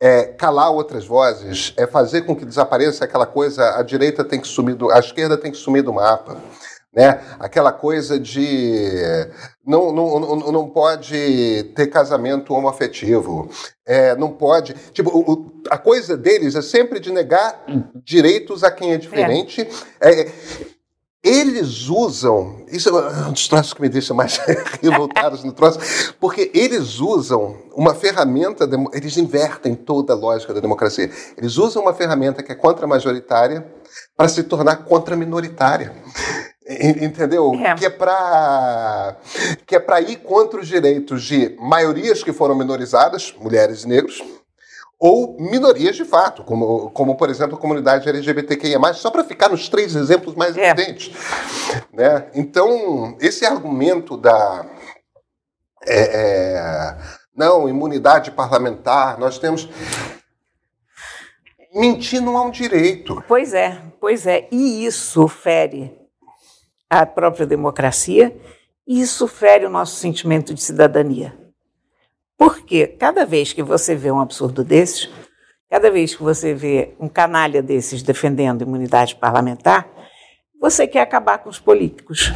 é 0.00 0.24
calar 0.24 0.70
outras 0.70 1.06
vozes, 1.06 1.72
é 1.76 1.86
fazer 1.86 2.22
com 2.22 2.34
que 2.34 2.44
desapareça 2.44 3.04
aquela 3.04 3.26
coisa, 3.26 3.78
a 3.78 3.82
direita 3.82 4.24
tem 4.24 4.40
que 4.40 4.48
sumir, 4.48 4.74
do, 4.74 4.90
a 4.90 4.98
esquerda 4.98 5.38
tem 5.38 5.52
que 5.52 5.56
sumir 5.56 5.82
do 5.82 5.92
mapa. 5.92 6.36
Né? 6.96 7.20
Aquela 7.38 7.72
coisa 7.72 8.18
de 8.18 8.88
não, 9.66 9.92
não, 9.92 10.36
não, 10.50 10.70
pode 10.70 11.70
ter 11.74 11.88
casamento 11.88 12.54
homoafetivo, 12.54 13.50
é, 13.84 14.16
não 14.16 14.30
pode. 14.30 14.72
Tipo, 14.92 15.10
o, 15.10 15.62
a 15.68 15.76
coisa 15.76 16.16
deles 16.16 16.54
é 16.54 16.62
sempre 16.62 16.98
de 16.98 17.12
negar 17.12 17.66
direitos 18.02 18.64
a 18.64 18.70
quem 18.70 18.94
é 18.94 18.96
diferente. 18.96 19.68
É. 20.00 20.22
É, 20.22 20.32
eles 21.22 21.88
usam, 21.88 22.64
isso 22.68 22.88
é 22.88 23.28
um 23.28 23.32
dos 23.32 23.46
troços 23.46 23.74
que 23.74 23.82
me 23.82 23.88
deixa 23.90 24.14
mais 24.14 24.38
revoltados 24.80 25.44
no 25.44 25.52
troço, 25.52 25.80
porque 26.18 26.50
eles 26.54 26.98
usam 27.00 27.58
uma 27.74 27.94
ferramenta, 27.94 28.66
eles 28.94 29.18
invertem 29.18 29.74
toda 29.74 30.14
a 30.14 30.16
lógica 30.16 30.54
da 30.54 30.60
democracia. 30.60 31.10
Eles 31.36 31.58
usam 31.58 31.82
uma 31.82 31.92
ferramenta 31.92 32.42
que 32.42 32.52
é 32.52 32.54
contra-majoritária 32.54 33.66
para 34.16 34.28
se 34.28 34.44
tornar 34.44 34.84
contra-minoritária. 34.84 35.92
Entendeu? 36.68 37.54
É. 37.54 37.74
Que 37.76 37.86
é 37.86 37.90
para 37.90 39.16
que 39.64 39.76
é 39.76 39.78
para 39.78 40.00
ir 40.00 40.16
contra 40.16 40.58
os 40.58 40.66
direitos 40.66 41.22
de 41.22 41.56
maiorias 41.60 42.24
que 42.24 42.32
foram 42.32 42.56
minorizadas, 42.56 43.32
mulheres 43.38 43.84
e 43.84 43.88
negros, 43.88 44.20
ou 44.98 45.36
minorias 45.38 45.94
de 45.94 46.04
fato, 46.04 46.42
como, 46.42 46.90
como 46.90 47.16
por 47.16 47.30
exemplo 47.30 47.56
a 47.56 47.60
comunidade 47.60 48.08
LGBTQIA+, 48.08 48.94
só 48.94 49.10
para 49.12 49.22
ficar 49.22 49.48
nos 49.48 49.68
três 49.68 49.94
exemplos 49.94 50.34
mais 50.34 50.56
é. 50.56 50.70
evidentes. 50.70 51.14
Né? 51.92 52.26
Então, 52.34 53.16
esse 53.20 53.44
argumento 53.44 54.16
da... 54.16 54.66
É, 55.86 56.00
é, 56.00 56.96
não, 57.36 57.68
imunidade 57.68 58.32
parlamentar, 58.32 59.18
nós 59.18 59.38
temos... 59.38 59.68
Mentir 61.72 62.22
não 62.22 62.38
é 62.38 62.40
um 62.40 62.50
direito. 62.50 63.22
Pois 63.28 63.52
é, 63.52 63.82
pois 64.00 64.26
é. 64.26 64.48
E 64.50 64.86
isso 64.86 65.28
fere 65.28 66.05
a 66.88 67.04
própria 67.04 67.46
democracia 67.46 68.36
e 68.86 69.00
isso 69.00 69.26
fere 69.26 69.66
o 69.66 69.70
nosso 69.70 69.96
sentimento 69.96 70.54
de 70.54 70.62
cidadania. 70.62 71.36
Porque 72.38 72.86
cada 72.86 73.24
vez 73.24 73.52
que 73.52 73.62
você 73.62 73.94
vê 73.94 74.10
um 74.10 74.20
absurdo 74.20 74.62
desses, 74.62 75.10
cada 75.68 75.90
vez 75.90 76.14
que 76.14 76.22
você 76.22 76.54
vê 76.54 76.94
um 77.00 77.08
canalha 77.08 77.62
desses 77.62 78.02
defendendo 78.02 78.62
imunidade 78.62 79.16
parlamentar, 79.16 79.88
você 80.60 80.86
quer 80.86 81.00
acabar 81.00 81.38
com 81.38 81.48
os 81.48 81.58
políticos. 81.58 82.32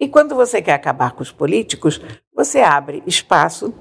E 0.00 0.08
quando 0.08 0.34
você 0.34 0.62
quer 0.62 0.74
acabar 0.74 1.12
com 1.12 1.22
os 1.22 1.30
políticos, 1.30 2.00
você 2.34 2.60
abre 2.60 3.02
espaço 3.06 3.72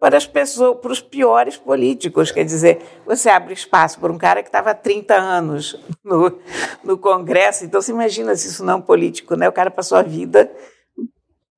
para 0.00 0.16
as 0.16 0.26
pessoas, 0.26 0.78
para 0.80 0.90
os 0.90 1.00
piores 1.00 1.58
políticos. 1.58 2.32
Quer 2.32 2.44
dizer, 2.44 2.82
você 3.04 3.28
abre 3.28 3.52
espaço 3.52 4.00
para 4.00 4.10
um 4.10 4.16
cara 4.16 4.42
que 4.42 4.48
estava 4.48 4.70
há 4.70 4.74
30 4.74 5.14
anos 5.14 5.78
no, 6.02 6.40
no 6.82 6.96
Congresso. 6.96 7.66
Então, 7.66 7.82
você 7.82 7.92
imagina 7.92 8.34
se 8.34 8.48
isso 8.48 8.64
não 8.64 8.72
é 8.72 8.76
um 8.76 8.82
político, 8.82 9.36
né? 9.36 9.46
O 9.46 9.52
cara 9.52 9.70
passou 9.70 9.98
a 9.98 10.02
vida 10.02 10.50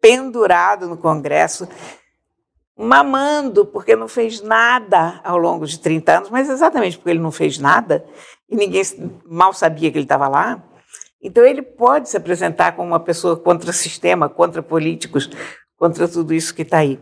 pendurado 0.00 0.88
no 0.88 0.96
Congresso 0.96 1.68
mamando, 2.76 3.64
porque 3.64 3.94
não 3.94 4.08
fez 4.08 4.40
nada 4.40 5.20
ao 5.22 5.38
longo 5.38 5.64
de 5.64 5.78
30 5.78 6.16
anos, 6.16 6.30
mas 6.30 6.50
exatamente 6.50 6.96
porque 6.96 7.10
ele 7.10 7.20
não 7.20 7.30
fez 7.30 7.58
nada 7.58 8.04
e 8.48 8.56
ninguém 8.56 8.82
mal 9.24 9.52
sabia 9.52 9.90
que 9.92 9.98
ele 9.98 10.04
estava 10.04 10.26
lá. 10.26 10.60
Então 11.22 11.44
ele 11.44 11.62
pode 11.62 12.08
se 12.08 12.16
apresentar 12.16 12.72
como 12.74 12.88
uma 12.88 12.98
pessoa 12.98 13.36
contra 13.36 13.70
o 13.70 13.72
sistema, 13.72 14.28
contra 14.28 14.62
políticos, 14.62 15.30
contra 15.76 16.08
tudo 16.08 16.34
isso 16.34 16.52
que 16.52 16.62
está 16.62 16.78
aí. 16.78 16.98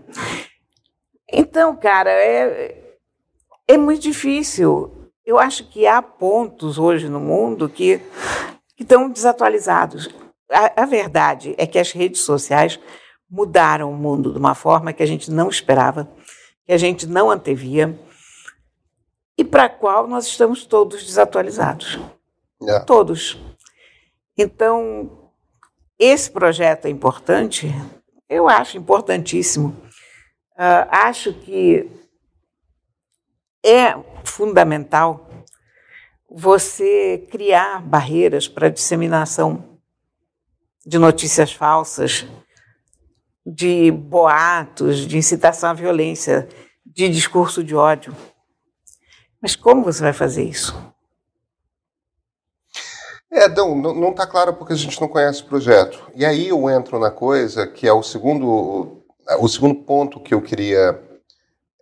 Então, 1.32 1.76
cara, 1.76 2.10
é, 2.10 2.96
é 3.68 3.76
muito 3.76 4.02
difícil. 4.02 5.10
Eu 5.24 5.38
acho 5.38 5.68
que 5.68 5.86
há 5.86 6.02
pontos 6.02 6.78
hoje 6.78 7.08
no 7.08 7.20
mundo 7.20 7.68
que, 7.68 8.00
que 8.76 8.82
estão 8.82 9.08
desatualizados. 9.08 10.08
A, 10.50 10.82
a 10.82 10.86
verdade 10.86 11.54
é 11.56 11.66
que 11.66 11.78
as 11.78 11.92
redes 11.92 12.22
sociais 12.22 12.80
mudaram 13.30 13.90
o 13.90 13.96
mundo 13.96 14.32
de 14.32 14.38
uma 14.38 14.54
forma 14.54 14.92
que 14.92 15.02
a 15.02 15.06
gente 15.06 15.30
não 15.30 15.48
esperava, 15.48 16.10
que 16.66 16.72
a 16.72 16.78
gente 16.78 17.06
não 17.06 17.30
antevia 17.30 17.96
e 19.38 19.44
para 19.44 19.64
a 19.64 19.68
qual 19.70 20.06
nós 20.06 20.26
estamos 20.26 20.66
todos 20.66 21.02
desatualizados. 21.04 21.98
É. 22.68 22.80
Todos. 22.80 23.38
Então, 24.36 25.30
esse 25.98 26.30
projeto 26.30 26.86
é 26.86 26.90
importante, 26.90 27.72
eu 28.28 28.48
acho 28.48 28.76
importantíssimo. 28.76 29.76
Uh, 30.60 30.84
acho 30.90 31.32
que 31.32 31.90
é 33.64 33.94
fundamental 34.26 35.26
você 36.28 37.26
criar 37.30 37.80
barreiras 37.80 38.46
para 38.46 38.66
a 38.66 38.70
disseminação 38.70 39.80
de 40.84 40.98
notícias 40.98 41.50
falsas, 41.50 42.26
de 43.46 43.90
boatos, 43.90 45.06
de 45.06 45.16
incitação 45.16 45.70
à 45.70 45.72
violência, 45.72 46.46
de 46.84 47.08
discurso 47.08 47.64
de 47.64 47.74
ódio. 47.74 48.14
Mas 49.40 49.56
como 49.56 49.82
você 49.82 50.02
vai 50.02 50.12
fazer 50.12 50.44
isso? 50.44 50.74
É, 53.32 53.48
não 53.48 54.10
está 54.10 54.26
claro 54.26 54.52
porque 54.52 54.74
a 54.74 54.76
gente 54.76 55.00
não 55.00 55.08
conhece 55.08 55.40
o 55.40 55.46
projeto. 55.46 56.10
E 56.14 56.26
aí 56.26 56.48
eu 56.48 56.68
entro 56.68 56.98
na 56.98 57.10
coisa 57.10 57.66
que 57.66 57.88
é 57.88 57.92
o 57.94 58.02
segundo, 58.02 58.99
o 59.38 59.48
segundo 59.48 59.76
ponto 59.76 60.20
que 60.20 60.34
eu 60.34 60.42
queria 60.42 61.00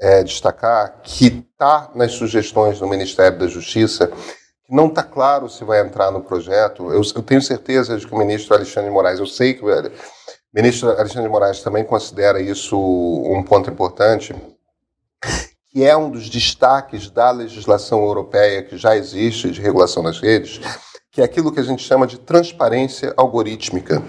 é, 0.01 0.23
destacar, 0.23 1.01
que 1.03 1.27
está 1.53 1.91
nas 1.95 2.13
sugestões 2.13 2.79
do 2.79 2.87
Ministério 2.87 3.39
da 3.39 3.47
Justiça, 3.47 4.07
que 4.65 4.75
não 4.75 4.87
está 4.87 5.03
claro 5.03 5.49
se 5.49 5.65
vai 5.65 5.81
entrar 5.81 6.11
no 6.11 6.23
projeto. 6.23 6.93
Eu, 6.93 7.03
eu, 7.03 7.23
tenho 7.23 7.43
certeza 7.43 7.97
de 7.97 8.07
que 8.07 8.15
o 8.15 8.19
ministro 8.19 8.55
Alexandre 8.55 8.89
de 8.89 8.95
Moraes, 8.95 9.19
eu 9.19 9.27
sei 9.27 9.55
que 9.55 9.65
o 9.65 9.93
ministro 10.55 10.91
Alexandre 10.91 11.25
de 11.25 11.29
Moraes 11.29 11.63
também 11.63 11.85
considera 11.85 12.41
isso 12.41 12.79
um 12.79 13.43
ponto 13.43 13.71
importante, 13.71 14.35
que 15.71 15.85
é 15.85 15.97
um 15.97 16.11
dos 16.11 16.29
destaques 16.29 17.11
da 17.11 17.31
legislação 17.31 18.05
europeia 18.05 18.63
que 18.63 18.77
já 18.77 18.97
existe 18.97 19.51
de 19.51 19.61
regulação 19.61 20.03
das 20.03 20.21
redes, 20.21 20.61
que 21.11 21.21
é 21.21 21.25
aquilo 21.25 21.53
que 21.53 21.61
a 21.61 21.65
gente 21.65 21.83
chama 21.83 22.07
de 22.07 22.19
transparência 22.19 23.13
algorítmica, 23.17 24.03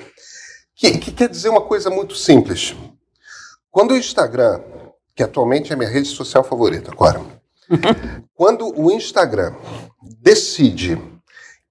que, 0.75 0.97
que 0.97 1.11
quer 1.11 1.29
dizer 1.29 1.49
uma 1.49 1.61
coisa 1.61 1.89
muito 1.89 2.15
simples. 2.15 2.75
Quando 3.71 3.91
o 3.91 3.97
Instagram, 3.97 4.61
que 5.15 5.21
atualmente 5.21 5.71
é 5.71 5.75
minha 5.75 5.89
rede 5.89 6.07
social 6.07 6.43
favorita 6.43 6.91
agora, 6.91 7.21
quando 8.33 8.73
o 8.79 8.91
Instagram 8.91 9.53
decide 10.21 10.99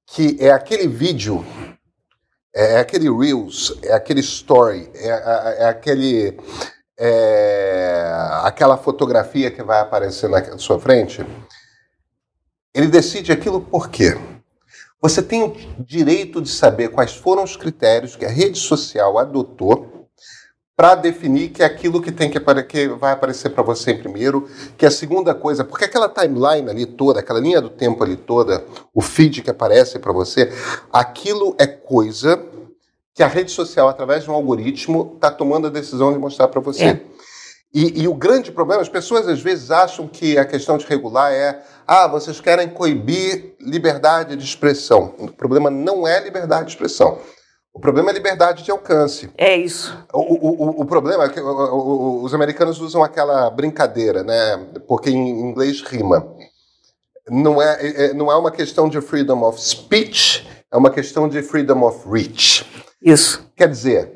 que 0.06 0.36
é 0.40 0.50
aquele 0.50 0.86
vídeo, 0.86 1.44
é 2.54 2.78
aquele 2.78 3.10
Reels, 3.10 3.76
é 3.82 3.92
aquele 3.92 4.20
Story, 4.20 4.88
é, 4.94 5.08
é, 5.08 5.56
é 5.64 5.68
aquele. 5.68 6.38
É, 7.00 8.10
aquela 8.42 8.76
fotografia 8.76 9.52
que 9.52 9.62
vai 9.62 9.78
aparecer 9.78 10.28
na 10.28 10.58
sua 10.58 10.80
frente, 10.80 11.24
ele 12.74 12.88
decide 12.88 13.30
aquilo 13.30 13.60
por 13.60 13.88
quê? 13.88 14.18
Você 15.00 15.22
tem 15.22 15.44
o 15.44 15.56
direito 15.78 16.42
de 16.42 16.48
saber 16.48 16.88
quais 16.88 17.14
foram 17.14 17.44
os 17.44 17.56
critérios 17.56 18.16
que 18.16 18.24
a 18.24 18.28
rede 18.28 18.58
social 18.58 19.16
adotou 19.16 19.97
para 20.78 20.94
definir 20.94 21.48
que 21.48 21.60
é 21.60 21.66
aquilo 21.66 22.00
que 22.00 22.12
tem 22.12 22.30
que, 22.30 22.38
que 22.38 22.86
vai 22.86 23.10
aparecer 23.10 23.48
para 23.48 23.64
você 23.64 23.90
em 23.90 23.98
primeiro, 23.98 24.48
que 24.76 24.84
é 24.84 24.88
a 24.88 24.92
segunda 24.92 25.34
coisa, 25.34 25.64
porque 25.64 25.86
aquela 25.86 26.08
timeline 26.08 26.70
ali 26.70 26.86
toda, 26.86 27.18
aquela 27.18 27.40
linha 27.40 27.60
do 27.60 27.68
tempo 27.68 28.04
ali 28.04 28.16
toda, 28.16 28.64
o 28.94 29.00
feed 29.00 29.42
que 29.42 29.50
aparece 29.50 29.98
para 29.98 30.12
você, 30.12 30.52
aquilo 30.92 31.56
é 31.58 31.66
coisa 31.66 32.40
que 33.12 33.24
a 33.24 33.26
rede 33.26 33.50
social, 33.50 33.88
através 33.88 34.22
de 34.22 34.30
um 34.30 34.34
algoritmo, 34.34 35.14
está 35.16 35.32
tomando 35.32 35.66
a 35.66 35.70
decisão 35.70 36.12
de 36.12 36.18
mostrar 36.20 36.46
para 36.46 36.60
você. 36.60 36.84
É. 36.84 37.00
E, 37.74 38.02
e, 38.02 38.06
o 38.06 38.14
grande 38.14 38.52
problema, 38.52 38.80
as 38.80 38.88
pessoas 38.88 39.26
às 39.26 39.40
vezes 39.40 39.72
acham 39.72 40.06
que 40.06 40.38
a 40.38 40.44
questão 40.44 40.78
de 40.78 40.86
regular 40.86 41.32
é 41.32 41.60
ah, 41.88 42.06
vocês 42.06 42.40
querem 42.40 42.68
coibir 42.68 43.56
liberdade 43.60 44.36
de 44.36 44.44
expressão. 44.44 45.12
O 45.18 45.26
problema 45.32 45.70
não 45.70 46.06
é 46.06 46.22
liberdade 46.22 46.66
de 46.66 46.70
expressão. 46.70 47.18
O 47.78 47.80
problema 47.80 48.10
é 48.10 48.12
liberdade 48.12 48.64
de 48.64 48.72
alcance. 48.72 49.30
É 49.38 49.56
isso. 49.56 49.96
O, 50.12 50.18
o, 50.18 50.80
o, 50.80 50.84
problema 50.84 51.22
é 51.22 51.28
que 51.28 51.40
os 51.40 52.34
americanos 52.34 52.80
usam 52.80 53.04
aquela 53.04 53.48
brincadeira, 53.50 54.24
né? 54.24 54.66
Porque 54.88 55.10
em 55.10 55.40
inglês 55.48 55.80
rima. 55.82 56.26
Não 57.30 57.62
é, 57.62 57.78
é, 57.80 58.04
é, 58.06 58.14
não 58.14 58.32
é 58.32 58.36
uma 58.36 58.50
questão 58.50 58.88
de 58.88 59.00
freedom 59.00 59.44
of 59.44 59.62
speech, 59.62 60.44
é 60.72 60.76
uma 60.76 60.90
questão 60.90 61.28
de 61.28 61.40
freedom 61.40 61.84
of 61.84 62.00
reach. 62.10 62.66
Isso. 63.00 63.48
Quer 63.54 63.68
dizer, 63.68 64.10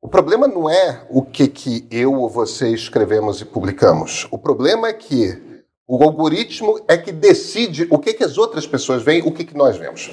o 0.00 0.06
problema 0.06 0.46
não 0.46 0.70
é 0.70 1.04
o 1.10 1.22
que, 1.22 1.48
que 1.48 1.88
eu 1.90 2.14
ou 2.14 2.30
você 2.30 2.68
escrevemos 2.68 3.40
e 3.40 3.44
publicamos. 3.44 4.28
O 4.30 4.38
problema 4.38 4.86
é 4.86 4.92
que 4.92 5.42
o 5.88 6.00
algoritmo 6.04 6.78
é 6.86 6.96
que 6.96 7.10
decide 7.10 7.84
o 7.90 7.98
que, 7.98 8.14
que 8.14 8.22
as 8.22 8.38
outras 8.38 8.64
pessoas 8.64 9.02
veem, 9.02 9.22
o 9.22 9.32
que, 9.32 9.44
que 9.44 9.56
nós 9.56 9.76
vemos. 9.76 10.08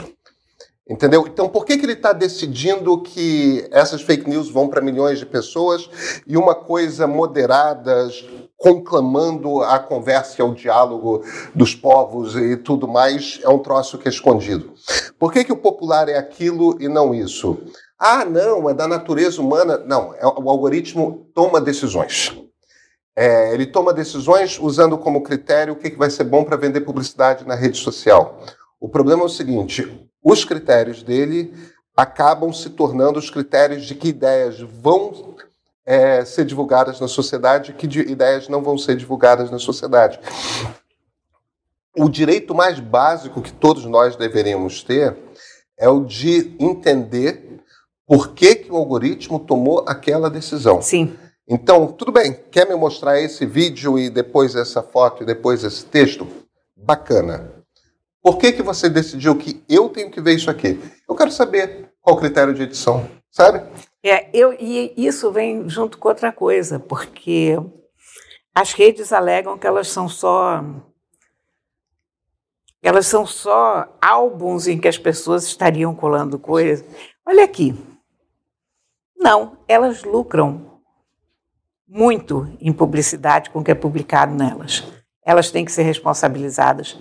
Entendeu? 0.89 1.27
Então, 1.27 1.47
por 1.47 1.65
que, 1.65 1.77
que 1.77 1.85
ele 1.85 1.93
está 1.93 2.11
decidindo 2.11 2.99
que 3.03 3.67
essas 3.69 4.01
fake 4.01 4.27
news 4.27 4.49
vão 4.49 4.67
para 4.67 4.81
milhões 4.81 5.19
de 5.19 5.25
pessoas 5.25 5.87
e 6.25 6.35
uma 6.35 6.55
coisa 6.55 7.05
moderada, 7.05 8.09
conclamando 8.57 9.61
a 9.61 9.77
conversa 9.77 10.41
e 10.41 10.43
o 10.43 10.55
diálogo 10.55 11.23
dos 11.53 11.75
povos 11.75 12.35
e 12.35 12.57
tudo 12.57 12.87
mais, 12.87 13.39
é 13.43 13.49
um 13.49 13.59
troço 13.59 13.99
que 13.99 14.07
é 14.07 14.11
escondido? 14.11 14.73
Por 15.19 15.31
que, 15.31 15.43
que 15.43 15.53
o 15.53 15.57
popular 15.57 16.09
é 16.09 16.17
aquilo 16.17 16.75
e 16.81 16.87
não 16.87 17.13
isso? 17.13 17.59
Ah, 17.99 18.25
não, 18.25 18.67
é 18.67 18.73
da 18.73 18.87
natureza 18.87 19.39
humana. 19.39 19.77
Não, 19.77 20.15
é, 20.15 20.25
o 20.25 20.49
algoritmo 20.49 21.29
toma 21.35 21.61
decisões. 21.61 22.35
É, 23.15 23.53
ele 23.53 23.67
toma 23.67 23.93
decisões 23.93 24.57
usando 24.59 24.97
como 24.97 25.21
critério 25.21 25.73
o 25.73 25.75
que, 25.75 25.91
que 25.91 25.97
vai 25.99 26.09
ser 26.09 26.23
bom 26.23 26.43
para 26.43 26.57
vender 26.57 26.81
publicidade 26.81 27.45
na 27.45 27.53
rede 27.53 27.77
social. 27.77 28.39
O 28.79 28.89
problema 28.89 29.21
é 29.21 29.25
o 29.25 29.29
seguinte: 29.29 30.08
os 30.23 30.43
critérios 30.43 31.03
dele 31.03 31.53
acabam 31.95 32.53
se 32.53 32.69
tornando 32.69 33.19
os 33.19 33.29
critérios 33.29 33.85
de 33.85 33.95
que 33.95 34.09
ideias 34.09 34.59
vão 34.59 35.35
é, 35.85 36.23
ser 36.23 36.45
divulgadas 36.45 36.99
na 36.99 37.07
sociedade 37.07 37.71
e 37.71 37.73
que 37.73 37.87
ideias 37.99 38.47
não 38.47 38.61
vão 38.61 38.77
ser 38.77 38.95
divulgadas 38.95 39.49
na 39.49 39.59
sociedade. 39.59 40.19
O 41.97 42.07
direito 42.07 42.53
mais 42.53 42.79
básico 42.79 43.41
que 43.41 43.51
todos 43.51 43.85
nós 43.85 44.15
deveríamos 44.15 44.83
ter 44.83 45.17
é 45.77 45.89
o 45.89 46.05
de 46.05 46.55
entender 46.59 47.59
por 48.05 48.33
que, 48.33 48.55
que 48.55 48.71
o 48.71 48.75
algoritmo 48.75 49.39
tomou 49.39 49.83
aquela 49.87 50.29
decisão. 50.29 50.81
Sim. 50.81 51.15
Então, 51.47 51.87
tudo 51.87 52.11
bem, 52.11 52.39
quer 52.51 52.67
me 52.67 52.75
mostrar 52.75 53.19
esse 53.19 53.45
vídeo 53.45 53.97
e 53.97 54.09
depois 54.09 54.55
essa 54.55 54.83
foto 54.83 55.23
e 55.23 55.25
depois 55.25 55.63
esse 55.63 55.85
texto? 55.85 56.27
Bacana. 56.77 57.58
Por 58.21 58.37
que, 58.37 58.51
que 58.51 58.61
você 58.61 58.89
decidiu 58.89 59.37
que 59.37 59.63
eu 59.69 59.89
tenho 59.89 60.11
que 60.11 60.19
ver 60.19 60.35
isso 60.35 60.49
aqui? 60.49 60.79
Eu 61.07 61.15
quero 61.15 61.31
saber 61.31 61.91
qual 62.01 62.15
o 62.15 62.19
critério 62.19 62.53
de 62.53 62.63
edição, 62.63 63.09
sabe? 63.31 63.63
É, 64.03 64.29
eu, 64.33 64.53
e 64.53 64.93
isso 64.97 65.31
vem 65.31 65.69
junto 65.69 65.97
com 65.97 66.09
outra 66.09 66.31
coisa, 66.31 66.79
porque 66.79 67.57
as 68.53 68.73
redes 68.73 69.13
alegam 69.13 69.57
que 69.57 69.67
elas 69.67 69.87
são 69.87 70.09
só 70.09 70.63
elas 72.81 73.07
são 73.07 73.25
só 73.25 73.97
álbuns 74.01 74.67
em 74.67 74.79
que 74.79 74.87
as 74.87 74.97
pessoas 74.97 75.45
estariam 75.45 75.93
colando 75.93 76.39
coisas. 76.39 76.85
Olha 77.25 77.43
aqui. 77.43 77.75
Não, 79.17 79.57
elas 79.67 80.03
lucram 80.03 80.81
muito 81.85 82.47
em 82.61 82.71
publicidade 82.71 83.49
com 83.49 83.59
o 83.59 83.63
que 83.63 83.71
é 83.71 83.75
publicado 83.75 84.33
nelas. 84.33 84.85
Elas 85.25 85.51
têm 85.51 85.65
que 85.65 85.73
ser 85.73 85.83
responsabilizadas 85.83 86.97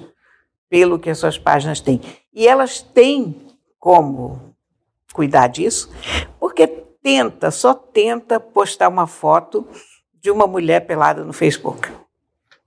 pelo 0.68 0.98
que 0.98 1.10
as 1.10 1.18
suas 1.18 1.38
páginas 1.38 1.80
têm. 1.80 2.00
E 2.32 2.46
elas 2.46 2.80
têm 2.80 3.46
como 3.78 4.54
cuidar 5.12 5.48
disso, 5.48 5.90
porque 6.38 6.66
tenta, 7.02 7.50
só 7.50 7.74
tenta 7.74 8.38
postar 8.38 8.88
uma 8.88 9.06
foto 9.06 9.66
de 10.14 10.30
uma 10.30 10.46
mulher 10.46 10.86
pelada 10.86 11.24
no 11.24 11.32
Facebook. 11.32 11.90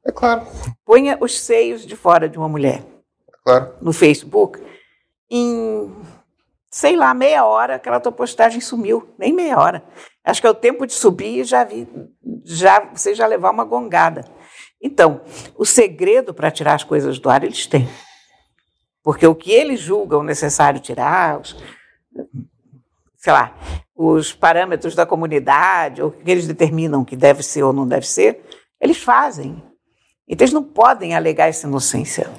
É 0.05 0.11
claro. 0.11 0.47
Ponha 0.83 1.17
os 1.21 1.39
seios 1.39 1.85
de 1.85 1.95
fora 1.95 2.27
de 2.27 2.37
uma 2.37 2.49
mulher. 2.49 2.83
É 3.27 3.37
claro. 3.43 3.73
No 3.81 3.93
Facebook. 3.93 4.59
Em, 5.29 5.93
sei 6.69 6.95
lá, 6.95 7.13
meia 7.13 7.45
hora, 7.45 7.75
aquela 7.75 7.99
tua 7.99 8.11
postagem 8.11 8.59
sumiu. 8.59 9.07
Nem 9.17 9.31
meia 9.31 9.59
hora. 9.59 9.83
Acho 10.23 10.41
que 10.41 10.47
é 10.47 10.49
o 10.49 10.55
tempo 10.55 10.85
de 10.87 10.93
subir 10.93 11.39
e 11.39 11.43
já 11.43 11.63
vi, 11.63 11.87
já, 12.43 12.79
você 12.79 13.13
já 13.13 13.27
levar 13.27 13.51
uma 13.51 13.63
gongada. 13.63 14.25
Então, 14.81 15.21
o 15.55 15.65
segredo 15.65 16.33
para 16.33 16.49
tirar 16.49 16.73
as 16.73 16.83
coisas 16.83 17.19
do 17.19 17.29
ar 17.29 17.43
eles 17.43 17.67
têm. 17.67 17.87
Porque 19.03 19.25
o 19.27 19.35
que 19.35 19.51
eles 19.51 19.79
julgam 19.79 20.23
necessário 20.23 20.79
tirar, 20.79 21.39
os, 21.39 21.55
sei 23.17 23.33
lá, 23.33 23.55
os 23.95 24.33
parâmetros 24.33 24.95
da 24.95 25.05
comunidade, 25.05 26.01
ou 26.01 26.09
o 26.09 26.11
que 26.11 26.29
eles 26.29 26.47
determinam 26.47 27.05
que 27.05 27.15
deve 27.15 27.43
ser 27.43 27.63
ou 27.63 27.71
não 27.71 27.87
deve 27.87 28.07
ser, 28.07 28.43
eles 28.79 28.97
fazem. 28.97 29.63
Então, 30.27 30.45
eles 30.45 30.53
não 30.53 30.63
podem 30.63 31.15
alegar 31.15 31.47
essa 31.47 31.67
inocência. 31.67 32.29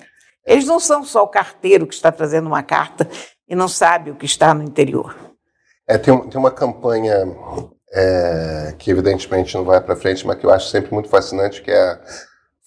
Eles 0.45 0.67
não 0.67 0.81
são 0.81 1.05
só 1.05 1.23
o 1.23 1.29
carteiro 1.29 1.87
que 1.87 1.95
está 1.95 2.11
trazendo 2.11 2.47
uma 2.47 2.63
carta 2.63 3.09
e 3.49 3.55
não 3.55 3.69
sabe 3.69 4.11
o 4.11 4.17
que 4.17 4.27
está 4.27 4.53
no 4.53 4.63
interior. 4.63 5.15
É, 5.87 5.99
tem, 5.99 6.29
tem 6.29 6.39
uma 6.39 6.51
campanha 6.51 7.15
é, 7.93 8.75
que 8.79 8.91
evidentemente 8.91 9.55
não 9.55 9.65
vai 9.65 9.81
para 9.81 9.95
frente, 9.95 10.27
mas 10.27 10.39
que 10.39 10.47
eu 10.47 10.51
acho 10.51 10.69
sempre 10.69 10.93
muito 10.93 11.09
fascinante, 11.09 11.63
que 11.63 11.71
é 11.71 12.01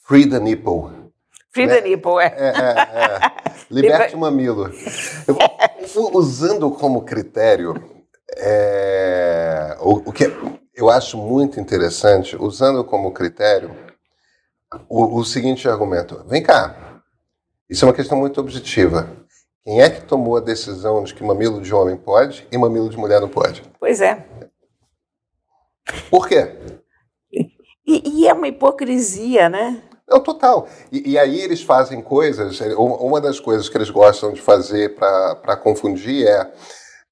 Free 0.06 0.30
the 0.30 0.40
Nipple. 0.40 1.12
Free 1.52 1.66
né? 1.66 1.82
the 1.82 1.90
Nipple, 1.90 2.20
é. 2.20 2.26
é, 2.26 2.48
é, 2.48 3.06
é. 3.06 3.56
Liberte 3.72 4.16
o 4.16 4.20
mamilo. 4.20 4.72
Eu, 5.28 5.36
usando 6.14 6.70
como 6.70 7.02
critério, 7.02 7.74
é, 8.38 9.76
o, 9.80 10.10
o, 10.10 10.14
que 10.14 10.26
eu 10.76 10.92
acho 10.92 11.18
muito 11.18 11.60
interessante, 11.60 12.36
usando 12.40 12.84
como 12.84 13.12
critério 13.12 13.76
o, 14.88 15.18
o 15.18 15.26
seguinte 15.26 15.68
argumento. 15.68 16.24
Vem 16.28 16.44
cá, 16.44 17.02
isso 17.68 17.84
é 17.84 17.88
uma 17.88 17.96
questão 17.96 18.16
muito 18.16 18.40
objetiva. 18.40 19.10
Quem 19.64 19.82
é 19.82 19.90
que 19.90 20.06
tomou 20.06 20.38
a 20.38 20.42
decisão 20.42 21.04
de 21.04 21.16
que 21.16 21.24
mamilo 21.24 21.60
de 21.62 21.74
homem 21.74 21.98
pode 21.98 22.48
e 22.52 22.58
mamilo 22.60 22.92
de 22.92 22.98
mulher 22.98 23.20
não 23.20 23.30
pode? 23.30 23.64
Pois 23.80 24.02
é. 24.02 24.24
Por 26.12 26.28
quê? 26.28 26.56
E, 27.32 28.22
e 28.22 28.28
é 28.28 28.34
uma 28.34 28.48
hipocrisia, 28.48 29.50
né? 29.50 29.82
Não, 30.08 30.20
total. 30.20 30.68
E, 30.92 31.12
e, 31.12 31.18
aí 31.18 31.42
eles 31.42 31.64
fazem 31.64 32.02
coisas. 32.02 32.60
Uma 32.78 33.20
das 33.20 33.40
coisas 33.40 33.68
que 33.68 33.78
eles 33.78 33.90
gostam 33.90 34.32
de 34.32 34.42
fazer 34.42 34.96
para 34.96 35.58
confundir 35.58 36.28
é 36.28 36.52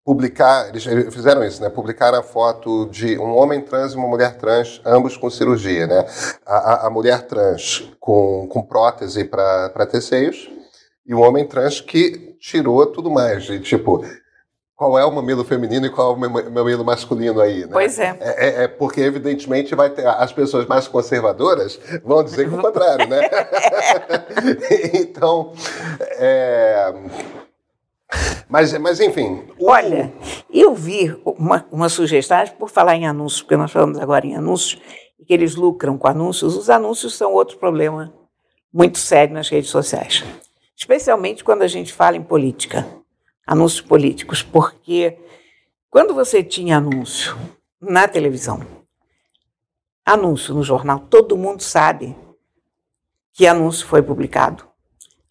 publicar. 0.05 0.69
Eles 0.69 0.83
fizeram 1.11 1.43
isso, 1.43 1.61
né? 1.61 1.69
Publicar 1.69 2.13
a 2.13 2.21
foto 2.21 2.87
de 2.87 3.17
um 3.17 3.35
homem 3.35 3.61
trans 3.61 3.93
e 3.93 3.97
uma 3.97 4.07
mulher 4.07 4.37
trans, 4.37 4.79
ambos 4.85 5.17
com 5.17 5.29
cirurgia, 5.29 5.87
né? 5.87 6.05
A, 6.45 6.55
a, 6.55 6.87
a 6.87 6.89
mulher 6.89 7.25
trans 7.25 7.91
com, 7.99 8.47
com 8.47 8.61
prótese 8.61 9.23
para 9.23 9.87
ter 9.87 10.01
seios 10.01 10.49
e 11.05 11.13
o 11.13 11.19
homem 11.19 11.45
trans 11.45 11.81
que 11.81 12.35
tirou 12.39 12.85
tudo 12.85 13.09
mais. 13.09 13.49
E, 13.49 13.59
tipo, 13.59 14.05
qual 14.75 14.97
é 14.97 15.05
o 15.05 15.11
mamilo 15.11 15.43
feminino 15.43 15.85
e 15.85 15.89
qual 15.89 16.11
é 16.11 16.15
o 16.15 16.51
mamilo 16.51 16.83
masculino 16.83 17.39
aí, 17.39 17.61
né? 17.61 17.69
Pois 17.71 17.99
é. 17.99 18.17
É, 18.19 18.47
é, 18.47 18.63
é 18.63 18.67
porque, 18.67 19.01
evidentemente, 19.01 19.75
vai 19.75 19.89
ter, 19.89 20.05
as 20.07 20.33
pessoas 20.33 20.65
mais 20.65 20.87
conservadoras 20.87 21.79
vão 22.03 22.23
dizer 22.23 22.49
que 22.49 22.55
é 22.55 22.57
o 22.57 22.61
contrário, 22.61 23.07
né? 23.07 23.21
então, 24.93 25.53
é, 26.17 26.93
Mas, 28.49 28.77
mas 28.77 28.99
enfim. 28.99 29.43
O... 29.57 29.69
Olha, 29.69 30.11
eu 30.51 30.73
vi 30.73 31.15
uma, 31.25 31.65
uma 31.71 31.89
sugestão, 31.89 32.43
por 32.59 32.69
falar 32.69 32.95
em 32.95 33.07
anúncios, 33.07 33.41
porque 33.41 33.57
nós 33.57 33.71
falamos 33.71 33.99
agora 33.99 34.25
em 34.25 34.35
anúncios, 34.35 34.81
e 35.19 35.25
que 35.25 35.33
eles 35.33 35.55
lucram 35.55 35.97
com 35.97 36.07
anúncios, 36.07 36.55
os 36.55 36.69
anúncios 36.69 37.15
são 37.15 37.33
outro 37.33 37.57
problema 37.57 38.13
muito 38.73 38.97
sério 38.97 39.33
nas 39.33 39.49
redes 39.49 39.69
sociais. 39.69 40.23
Especialmente 40.75 41.43
quando 41.43 41.61
a 41.61 41.67
gente 41.67 41.93
fala 41.93 42.17
em 42.17 42.23
política, 42.23 42.85
anúncios 43.45 43.81
políticos, 43.81 44.41
porque 44.41 45.17
quando 45.89 46.13
você 46.13 46.43
tinha 46.43 46.77
anúncio 46.77 47.37
na 47.79 48.07
televisão, 48.07 48.65
anúncio 50.05 50.53
no 50.53 50.63
jornal, 50.63 50.99
todo 50.99 51.37
mundo 51.37 51.61
sabe 51.61 52.15
que 53.33 53.47
anúncio 53.47 53.87
foi 53.87 54.01
publicado. 54.01 54.67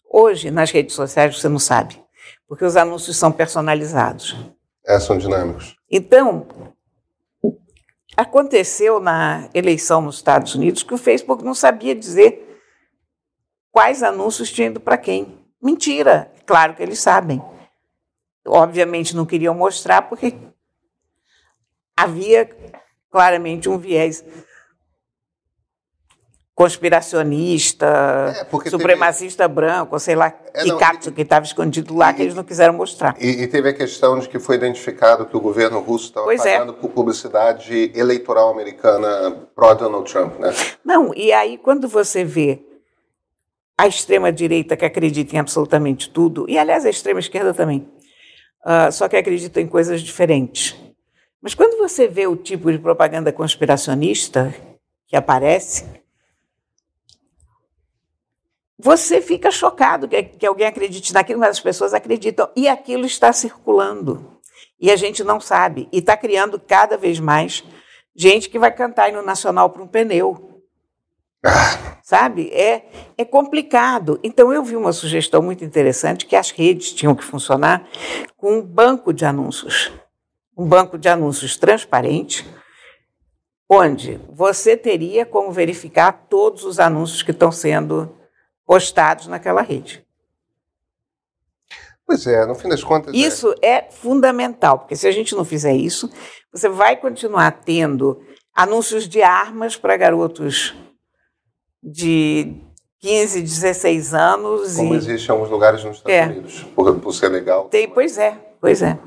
Hoje, 0.09 0.51
nas 0.51 0.71
redes 0.71 0.95
sociais, 0.95 1.37
você 1.37 1.49
não 1.49 1.59
sabe, 1.59 2.01
porque 2.47 2.63
os 2.63 2.75
anúncios 2.75 3.17
são 3.17 3.31
personalizados. 3.31 4.35
É, 4.85 4.99
são 4.99 5.17
dinâmicos. 5.17 5.75
Então, 5.89 6.45
aconteceu 8.15 8.99
na 8.99 9.49
eleição 9.53 10.01
nos 10.01 10.17
Estados 10.17 10.53
Unidos 10.53 10.83
que 10.83 10.93
o 10.93 10.97
Facebook 10.97 11.43
não 11.43 11.55
sabia 11.55 11.95
dizer 11.95 12.61
quais 13.71 14.03
anúncios 14.03 14.51
tinham 14.51 14.71
ido 14.71 14.79
para 14.79 14.97
quem. 14.97 15.39
Mentira, 15.61 16.31
claro 16.45 16.75
que 16.75 16.83
eles 16.83 16.99
sabem. 16.99 17.41
Obviamente 18.45 19.15
não 19.15 19.25
queriam 19.25 19.53
mostrar 19.53 20.03
porque 20.03 20.35
havia 21.95 22.49
claramente 23.09 23.69
um 23.69 23.77
viés 23.77 24.23
conspiracionista, 26.55 28.35
é, 28.51 28.69
supremacista 28.69 29.43
teve... 29.45 29.55
branco, 29.55 29.97
sei 29.99 30.15
lá, 30.15 30.33
é, 30.53 30.65
não, 30.65 30.77
que 30.77 31.11
que 31.11 31.21
estava 31.21 31.45
escondido 31.45 31.95
lá, 31.95 32.11
e, 32.11 32.13
que 32.13 32.21
eles 32.21 32.35
não 32.35 32.43
quiseram 32.43 32.73
mostrar. 32.75 33.15
E, 33.19 33.41
e, 33.41 33.47
teve 33.47 33.69
a 33.69 33.73
questão 33.73 34.19
de 34.19 34.29
que 34.29 34.37
foi 34.37 34.55
identificado 34.55 35.25
que 35.25 35.35
o 35.35 35.39
governo 35.39 35.79
russo 35.79 36.05
estava 36.05 36.31
é. 36.31 36.37
pagando 36.37 36.73
é. 36.73 36.75
por 36.75 36.91
publicidade 36.91 37.91
eleitoral 37.95 38.51
americana 38.51 39.31
pró-Donald 39.55 40.11
Trump, 40.11 40.39
né? 40.39 40.53
Não, 40.85 41.11
e 41.15 41.33
aí 41.33 41.57
quando 41.57 41.87
você 41.87 42.23
vê 42.23 42.61
a 43.75 43.87
extrema-direita 43.87 44.77
que 44.77 44.85
acredita 44.85 45.35
em 45.35 45.39
absolutamente 45.39 46.07
tudo, 46.09 46.45
e 46.47 46.59
aliás 46.59 46.85
a 46.85 46.89
extrema-esquerda 46.89 47.51
também, 47.51 47.87
uh, 48.65 48.91
só 48.91 49.07
que 49.07 49.15
acredita 49.15 49.61
em 49.61 49.67
coisas 49.67 50.01
diferentes. 50.01 50.75
Mas 51.41 51.53
quando 51.53 51.77
você 51.77 52.07
vê 52.07 52.25
o 52.25 52.35
tipo 52.35 52.71
de 52.71 52.79
propaganda 52.79 53.31
conspiracionista 53.31 54.53
que 55.07 55.15
aparece, 55.15 55.85
você 58.79 59.21
fica 59.21 59.51
chocado 59.51 60.07
que, 60.07 60.23
que 60.23 60.45
alguém 60.45 60.67
acredite 60.67 61.13
naquilo, 61.13 61.39
mas 61.39 61.51
as 61.51 61.59
pessoas 61.59 61.93
acreditam. 61.93 62.49
E 62.55 62.67
aquilo 62.67 63.05
está 63.05 63.31
circulando. 63.31 64.39
E 64.79 64.91
a 64.91 64.95
gente 64.95 65.23
não 65.23 65.39
sabe. 65.39 65.87
E 65.91 65.99
está 65.99 66.17
criando 66.17 66.59
cada 66.59 66.97
vez 66.97 67.19
mais 67.19 67.63
gente 68.15 68.49
que 68.49 68.59
vai 68.59 68.73
cantar 68.73 69.11
no 69.11 69.21
Nacional 69.21 69.69
para 69.69 69.81
um 69.81 69.87
pneu. 69.87 70.52
Sabe? 72.03 72.49
É, 72.49 72.85
é 73.17 73.25
complicado. 73.25 74.19
Então, 74.23 74.53
eu 74.53 74.63
vi 74.63 74.75
uma 74.75 74.93
sugestão 74.93 75.41
muito 75.41 75.63
interessante 75.63 76.25
que 76.25 76.35
as 76.35 76.51
redes 76.51 76.93
tinham 76.93 77.15
que 77.15 77.23
funcionar 77.23 77.87
com 78.37 78.57
um 78.57 78.61
banco 78.61 79.13
de 79.13 79.25
anúncios. 79.25 79.91
Um 80.55 80.67
banco 80.67 80.97
de 80.97 81.09
anúncios 81.09 81.57
transparente, 81.57 82.47
onde 83.69 84.19
você 84.29 84.77
teria 84.77 85.25
como 85.25 85.51
verificar 85.51 86.27
todos 86.29 86.63
os 86.63 86.79
anúncios 86.79 87.23
que 87.23 87.31
estão 87.31 87.51
sendo 87.51 88.15
postados 88.65 89.27
naquela 89.27 89.61
rede. 89.61 90.05
Pois 92.05 92.27
é, 92.27 92.45
no 92.45 92.53
fim 92.53 92.69
das 92.69 92.83
contas. 92.83 93.13
É. 93.13 93.17
Isso 93.17 93.55
é. 93.61 93.69
é 93.69 93.91
fundamental, 93.91 94.79
porque 94.79 94.95
se 94.95 95.07
a 95.07 95.11
gente 95.11 95.33
não 95.35 95.45
fizer 95.45 95.73
isso, 95.73 96.09
você 96.51 96.69
vai 96.69 96.97
continuar 96.97 97.51
tendo 97.63 98.21
anúncios 98.53 99.07
de 99.07 99.21
armas 99.23 99.75
para 99.75 99.97
garotos 99.97 100.75
de 101.83 102.55
15, 102.99 103.41
16 103.41 104.13
anos. 104.13 104.77
Como 104.77 104.93
e... 104.93 104.97
existe 104.97 105.27
em 105.27 105.31
alguns 105.31 105.49
lugares 105.49 105.83
nos 105.83 105.97
Estados 105.97 106.15
é. 106.15 106.25
Unidos, 106.25 106.63
por, 106.75 106.99
por, 106.99 107.13
ser 107.13 107.29
legal. 107.29 107.65
Tem, 107.69 107.89
pois 107.89 108.17
é, 108.17 108.37
pois 108.61 108.81
é. 108.81 108.97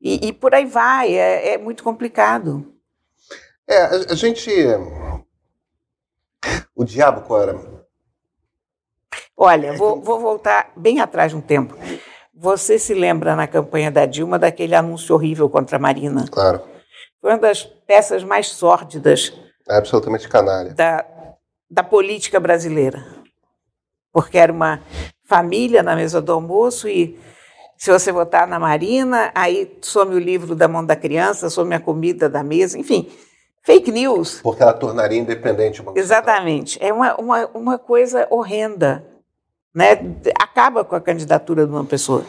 E, 0.00 0.28
e 0.28 0.32
por 0.32 0.54
aí 0.54 0.66
vai, 0.66 1.16
é, 1.16 1.54
é, 1.54 1.58
muito 1.58 1.82
complicado. 1.82 2.72
É, 3.66 3.82
a, 3.82 3.90
a 4.10 4.14
gente. 4.14 4.50
O 6.74 6.84
diabo, 6.84 7.22
Cora, 7.22 7.78
Olha, 9.40 9.72
vou, 9.74 10.00
vou 10.00 10.18
voltar 10.18 10.72
bem 10.76 11.00
atrás 11.00 11.32
um 11.32 11.40
tempo. 11.40 11.76
Você 12.34 12.76
se 12.76 12.92
lembra 12.92 13.36
na 13.36 13.46
campanha 13.46 13.88
da 13.88 14.04
Dilma 14.04 14.36
daquele 14.36 14.74
anúncio 14.74 15.14
horrível 15.14 15.48
contra 15.48 15.76
a 15.76 15.80
Marina? 15.80 16.26
Claro. 16.28 16.60
Foi 17.20 17.30
uma 17.30 17.38
das 17.38 17.62
peças 17.62 18.24
mais 18.24 18.48
sórdidas. 18.48 19.32
É 19.68 19.76
absolutamente 19.76 20.28
canalha. 20.28 20.74
Da, 20.74 21.06
da 21.70 21.82
política 21.82 22.40
brasileira. 22.40 23.06
Porque 24.12 24.38
era 24.38 24.52
uma 24.52 24.80
família 25.24 25.82
na 25.82 25.94
mesa 25.94 26.20
do 26.20 26.32
almoço 26.32 26.88
e 26.88 27.18
se 27.76 27.92
você 27.92 28.10
votar 28.10 28.46
na 28.48 28.58
Marina, 28.58 29.30
aí 29.34 29.78
some 29.82 30.14
o 30.14 30.18
livro 30.18 30.56
da 30.56 30.66
mão 30.66 30.84
da 30.84 30.96
criança, 30.96 31.48
some 31.48 31.74
a 31.74 31.80
comida 31.80 32.28
da 32.28 32.42
mesa, 32.42 32.78
enfim. 32.78 33.08
Fake 33.62 33.92
news. 33.92 34.40
Porque 34.42 34.62
ela 34.62 34.72
tornaria 34.72 35.18
independente 35.18 35.80
o 35.80 35.84
Banco 35.84 35.98
Exatamente. 35.98 36.78
É 36.82 36.92
uma, 36.92 37.14
uma, 37.16 37.46
uma 37.48 37.78
coisa 37.78 38.26
horrenda 38.30 39.04
né, 39.74 39.92
acaba 40.40 40.84
com 40.84 40.96
a 40.96 41.00
candidatura 41.00 41.66
de 41.66 41.72
uma 41.72 41.84
pessoa. 41.84 42.24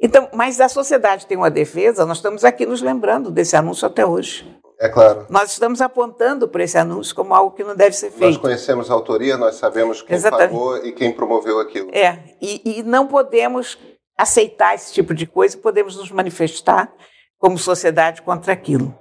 Então, 0.00 0.28
mas 0.32 0.60
a 0.60 0.68
sociedade 0.68 1.26
tem 1.26 1.36
uma 1.36 1.50
defesa, 1.50 2.06
nós 2.06 2.18
estamos 2.18 2.44
aqui 2.44 2.64
nos 2.64 2.80
lembrando 2.80 3.30
desse 3.30 3.54
anúncio 3.54 3.86
até 3.86 4.06
hoje. 4.06 4.48
É 4.80 4.88
claro. 4.88 5.26
Nós 5.28 5.52
estamos 5.52 5.82
apontando 5.82 6.48
para 6.48 6.64
esse 6.64 6.78
anúncio 6.78 7.14
como 7.14 7.34
algo 7.34 7.54
que 7.54 7.62
não 7.62 7.76
deve 7.76 7.94
ser 7.94 8.10
feito. 8.10 8.32
Nós 8.32 8.36
conhecemos 8.38 8.90
a 8.90 8.94
autoria, 8.94 9.36
nós 9.36 9.56
sabemos 9.56 10.00
quem 10.00 10.16
Exatamente. 10.16 10.48
pagou 10.48 10.78
e 10.78 10.92
quem 10.92 11.12
promoveu 11.12 11.60
aquilo. 11.60 11.90
É, 11.92 12.18
e, 12.40 12.78
e 12.78 12.82
não 12.82 13.06
podemos 13.06 13.76
aceitar 14.16 14.74
esse 14.74 14.90
tipo 14.90 15.12
de 15.12 15.26
coisa, 15.26 15.58
podemos 15.58 15.96
nos 15.96 16.10
manifestar 16.10 16.90
como 17.38 17.58
sociedade 17.58 18.22
contra 18.22 18.54
aquilo. 18.54 18.98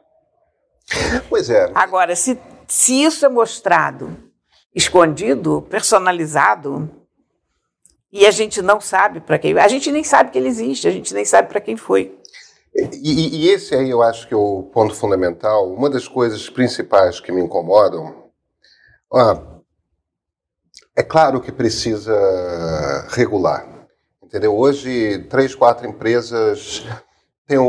Pois 1.29 1.49
é. 1.49 1.71
Agora, 1.73 2.13
se, 2.13 2.37
se 2.67 3.03
isso 3.03 3.25
é 3.25 3.29
mostrado 3.29 4.17
escondido, 4.75 5.65
personalizado, 5.69 6.89
e 8.11 8.25
a 8.25 8.31
gente 8.31 8.61
não 8.61 8.81
sabe 8.81 9.21
para 9.21 9.39
quem. 9.39 9.57
A 9.57 9.67
gente 9.67 9.91
nem 9.91 10.03
sabe 10.03 10.31
que 10.31 10.37
ele 10.37 10.47
existe, 10.47 10.87
a 10.87 10.91
gente 10.91 11.13
nem 11.13 11.23
sabe 11.23 11.47
para 11.47 11.61
quem 11.61 11.77
foi. 11.77 12.18
E, 12.75 13.45
e, 13.45 13.49
esse 13.49 13.75
aí 13.75 13.89
eu 13.89 14.01
acho 14.01 14.27
que 14.27 14.33
é 14.33 14.37
o 14.37 14.63
ponto 14.63 14.93
fundamental. 14.93 15.71
Uma 15.73 15.89
das 15.89 16.07
coisas 16.07 16.49
principais 16.49 17.19
que 17.19 17.31
me 17.31 17.41
incomodam. 17.41 18.29
Ah, 19.11 19.41
é 20.95 21.03
claro 21.03 21.41
que 21.41 21.51
precisa 21.51 22.13
regular. 23.09 23.67
Entendeu? 24.23 24.55
Hoje, 24.55 25.25
três, 25.29 25.55
quatro 25.55 25.87
empresas 25.87 26.85
têm, 27.47 27.59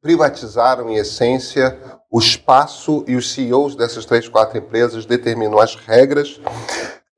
privatizaram, 0.00 0.88
em 0.88 0.96
essência, 0.96 1.78
o 2.10 2.18
espaço 2.18 3.04
e 3.06 3.16
os 3.16 3.32
CEOs 3.32 3.76
dessas 3.76 4.06
três, 4.06 4.28
quatro 4.28 4.56
empresas 4.56 5.04
determinam 5.04 5.58
as 5.58 5.74
regras 5.74 6.40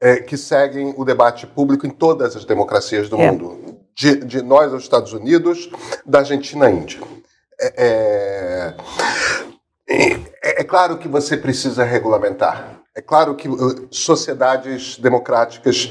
é, 0.00 0.16
que 0.16 0.36
seguem 0.36 0.94
o 0.96 1.04
debate 1.04 1.46
público 1.46 1.86
em 1.86 1.90
todas 1.90 2.34
as 2.34 2.44
democracias 2.44 3.08
do 3.08 3.20
é. 3.20 3.30
mundo, 3.30 3.78
de, 3.96 4.16
de, 4.16 4.42
nós 4.42 4.72
aos 4.72 4.82
Estados 4.82 5.12
Unidos, 5.12 5.70
da 6.04 6.18
Argentina 6.18 6.66
à 6.66 6.70
Índia. 6.70 7.00
É, 7.58 8.74
é, 9.88 10.12
é, 10.42 10.60
é 10.60 10.64
claro 10.64 10.98
que 10.98 11.08
você 11.08 11.36
precisa 11.36 11.82
regulamentar. 11.82 12.80
É 12.94 13.00
claro 13.00 13.34
que 13.34 13.48
uh, 13.48 13.88
sociedades 13.90 14.98
democráticas 14.98 15.90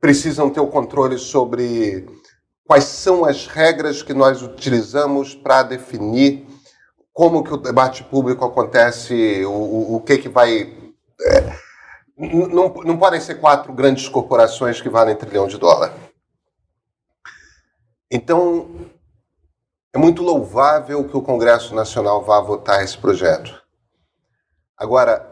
precisam 0.00 0.50
ter 0.50 0.60
o 0.60 0.66
controle 0.66 1.18
sobre 1.18 2.06
quais 2.66 2.84
são 2.84 3.24
as 3.24 3.46
regras 3.46 4.02
que 4.02 4.14
nós 4.14 4.42
utilizamos 4.42 5.34
para 5.34 5.62
definir 5.62 6.46
como 7.12 7.44
que 7.44 7.54
o 7.54 7.56
debate 7.56 8.02
público 8.04 8.44
acontece, 8.44 9.44
o, 9.44 9.50
o, 9.50 9.96
o 9.96 10.00
que 10.00 10.18
que 10.18 10.28
vai 10.28 10.74
é, 11.20 11.52
não, 12.16 12.72
não 12.84 12.96
podem 12.98 13.20
ser 13.20 13.36
quatro 13.36 13.72
grandes 13.72 14.08
corporações 14.08 14.80
que 14.80 14.88
valem 14.88 15.16
trilhão 15.16 15.46
de 15.46 15.58
dólar. 15.58 15.92
Então, 18.10 18.90
é 19.92 19.98
muito 19.98 20.22
louvável 20.22 21.08
que 21.08 21.16
o 21.16 21.22
Congresso 21.22 21.74
Nacional 21.74 22.22
vá 22.24 22.40
votar 22.40 22.82
esse 22.82 22.98
projeto. 22.98 23.62
Agora, 24.76 25.30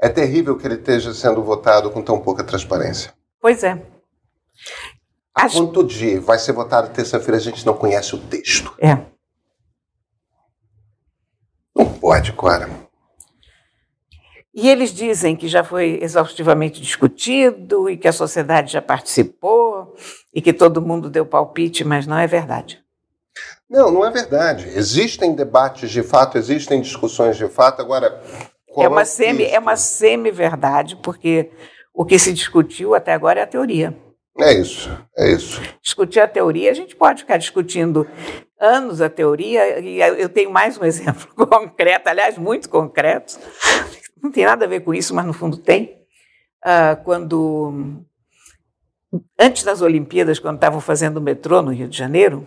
é 0.00 0.08
terrível 0.08 0.56
que 0.56 0.66
ele 0.66 0.74
esteja 0.74 1.12
sendo 1.14 1.42
votado 1.42 1.90
com 1.90 2.02
tão 2.02 2.20
pouca 2.20 2.44
transparência. 2.44 3.12
Pois 3.40 3.62
é. 3.62 3.80
A 5.34 5.44
As... 5.44 5.52
quanto 5.52 5.84
de 5.84 6.18
vai 6.18 6.38
ser 6.38 6.52
votado 6.52 6.92
terça-feira, 6.92 7.36
a 7.36 7.40
gente 7.40 7.64
não 7.64 7.74
conhece 7.74 8.14
o 8.14 8.18
texto. 8.18 8.74
É. 8.78 8.98
Não 11.76 11.92
pode, 11.94 12.32
Cora. 12.32 12.68
E 14.52 14.68
eles 14.68 14.92
dizem 14.92 15.36
que 15.36 15.46
já 15.46 15.62
foi 15.62 16.00
exaustivamente 16.02 16.80
discutido 16.80 17.88
e 17.88 17.96
que 17.96 18.08
a 18.08 18.12
sociedade 18.12 18.72
já 18.72 18.82
participou 18.82 19.67
e 20.34 20.40
que 20.40 20.52
todo 20.52 20.82
mundo 20.82 21.10
deu 21.10 21.26
palpite, 21.26 21.84
mas 21.84 22.06
não 22.06 22.18
é 22.18 22.26
verdade. 22.26 22.82
Não, 23.68 23.90
não 23.90 24.06
é 24.06 24.10
verdade. 24.10 24.68
Existem 24.74 25.34
debates 25.34 25.90
de 25.90 26.02
fato, 26.02 26.38
existem 26.38 26.80
discussões 26.80 27.36
de 27.36 27.48
fato. 27.48 27.82
Agora, 27.82 28.20
é 28.76 28.88
uma 28.88 29.04
semi, 29.04 29.44
é 29.44 29.58
uma 29.58 29.76
semi-verdade, 29.76 30.96
porque 30.96 31.50
o 31.92 32.04
que 32.04 32.18
se 32.18 32.32
discutiu 32.32 32.94
até 32.94 33.12
agora 33.12 33.40
é 33.40 33.42
a 33.42 33.46
teoria. 33.46 33.96
É 34.38 34.52
isso, 34.52 34.88
é 35.16 35.32
isso. 35.32 35.60
Discutir 35.82 36.20
a 36.20 36.28
teoria, 36.28 36.70
a 36.70 36.74
gente 36.74 36.94
pode 36.94 37.22
ficar 37.22 37.38
discutindo 37.38 38.06
anos 38.60 39.00
a 39.00 39.10
teoria, 39.10 39.80
e 39.80 40.00
eu 40.00 40.28
tenho 40.28 40.50
mais 40.50 40.78
um 40.78 40.84
exemplo 40.86 41.26
concreto, 41.34 42.08
aliás, 42.08 42.38
muito 42.38 42.68
concreto, 42.68 43.38
não 44.22 44.30
tem 44.30 44.44
nada 44.44 44.64
a 44.64 44.68
ver 44.68 44.80
com 44.80 44.94
isso, 44.94 45.14
mas 45.14 45.26
no 45.26 45.32
fundo 45.32 45.56
tem. 45.56 45.98
Uh, 46.64 47.02
quando, 47.04 48.04
antes 49.38 49.62
das 49.62 49.80
Olimpíadas, 49.80 50.38
quando 50.38 50.56
estavam 50.56 50.80
fazendo 50.80 51.18
o 51.18 51.22
metrô 51.22 51.62
no 51.62 51.72
Rio 51.72 51.88
de 51.88 51.96
Janeiro, 51.96 52.46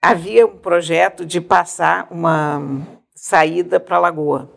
havia 0.00 0.46
um 0.46 0.58
projeto 0.58 1.24
de 1.24 1.40
passar 1.40 2.08
uma 2.10 2.60
saída 3.14 3.80
para 3.80 3.96
a 3.96 4.00
Lagoa, 4.00 4.50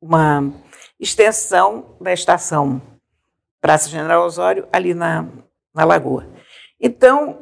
uma 0.00 0.52
extensão 0.98 1.96
da 2.00 2.12
estação 2.12 2.80
Praça 3.60 3.88
General 3.88 4.24
Osório, 4.24 4.66
ali 4.72 4.92
na, 4.92 5.24
na 5.72 5.84
Lagoa. 5.84 6.26
Então, 6.80 7.38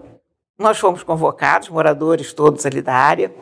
nós 0.58 0.78
fomos 0.78 1.02
convocados, 1.02 1.70
moradores 1.70 2.34
todos 2.34 2.66
ali 2.66 2.82
da 2.82 2.94
área, 2.94 3.34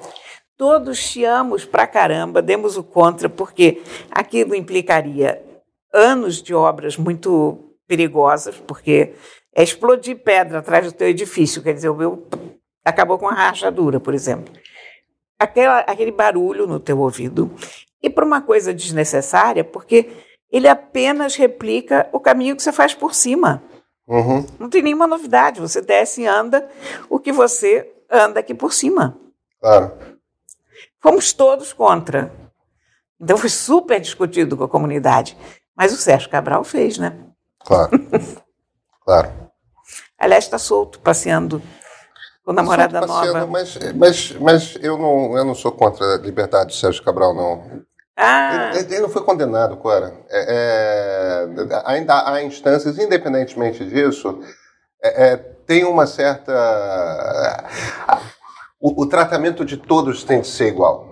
todos 0.57 0.97
chiamos 0.97 1.65
pra 1.65 1.89
caramba, 1.89 2.41
demos 2.41 2.77
o 2.77 2.85
contra, 2.85 3.29
porque 3.29 3.83
aquilo 4.09 4.55
implicaria 4.55 5.45
anos 5.93 6.41
de 6.41 6.55
obras 6.55 6.97
muito 6.97 7.68
perigosas, 7.89 8.57
porque 8.59 9.15
é 9.55 9.63
explodir 9.63 10.23
pedra 10.23 10.59
atrás 10.59 10.85
do 10.85 10.93
teu 10.93 11.09
edifício, 11.09 11.63
quer 11.63 11.73
dizer, 11.73 11.89
o 11.89 11.97
meu 11.97 12.27
acabou 12.85 13.19
com 13.19 13.29
a 13.29 13.35
rachadura, 13.35 13.99
por 13.99 14.15
exemplo. 14.15 14.53
Aquela, 15.39 15.81
aquele 15.81 16.13
barulho 16.13 16.67
no 16.67 16.79
teu 16.79 16.99
ouvido. 16.99 17.51
E 18.03 18.09
para 18.09 18.25
uma 18.25 18.41
coisa 18.41 18.73
desnecessária, 18.73 19.65
porque 19.65 20.11
ele 20.51 20.69
apenas 20.69 21.37
replica 21.37 22.09
o 22.13 22.21
caminho 22.21 22.57
que 22.57 22.63
você 22.63 22.73
faz 22.73 22.95
por 22.95 23.15
cima. 23.15 23.63
Uhum. 24.07 24.47
Não 24.59 24.71
tem 24.71 24.83
nenhuma 24.83 25.07
novidade. 25.07 25.61
Você 25.61 25.81
desce 25.81 26.23
e 26.23 26.27
anda 26.27 26.69
o 27.11 27.19
que 27.19 27.33
você 27.33 27.91
anda 28.11 28.41
aqui 28.41 28.55
por 28.55 28.73
cima. 28.73 29.19
Claro. 29.61 29.93
Fomos 31.01 31.33
todos 31.33 31.73
contra. 31.73 32.33
Então 33.21 33.37
foi 33.37 33.51
super 33.51 34.01
discutido 34.01 34.57
com 34.57 34.65
a 34.65 34.69
comunidade. 34.69 35.37
Mas 35.77 35.93
o 35.93 35.97
Sérgio 35.97 36.31
Cabral 36.31 36.65
fez, 36.65 36.99
né? 36.99 37.28
Claro. 37.69 37.91
claro. 39.05 39.33
Aliás, 40.19 40.45
está 40.45 40.59
solto, 40.59 40.99
passeando 41.01 41.63
com 42.43 42.53
namorada 42.55 43.03
nova. 43.03 43.47
Mas, 43.47 43.79
mas, 43.95 44.33
mas 44.41 44.79
eu, 44.81 44.97
não, 44.97 45.37
eu 45.37 45.45
não 45.45 45.55
sou 45.55 45.71
contra 45.71 46.15
a 46.15 46.17
liberdade 46.17 46.69
do 46.69 46.73
Sérgio 46.73 47.05
Cabral, 47.05 47.35
não. 47.35 47.83
Ah. 48.17 48.71
Ele, 48.75 48.95
ele, 48.95 49.01
não 49.01 49.11
foi 49.11 49.23
condenado, 49.23 49.77
Cora. 49.77 50.15
É, 50.31 51.45
é, 51.47 51.83
ainda 51.85 52.27
há 52.27 52.43
instâncias, 52.43 52.99
independentemente 52.99 53.85
disso, 53.85 54.41
é, 55.03 55.33
é 55.33 55.37
tem 55.37 55.85
uma 55.85 56.07
certa. 56.07 56.53
O, 58.81 59.03
o, 59.03 59.07
tratamento 59.07 59.65
de 59.65 59.77
todos 59.77 60.25
tem 60.25 60.41
de 60.41 60.47
ser 60.47 60.69
igual. 60.69 61.08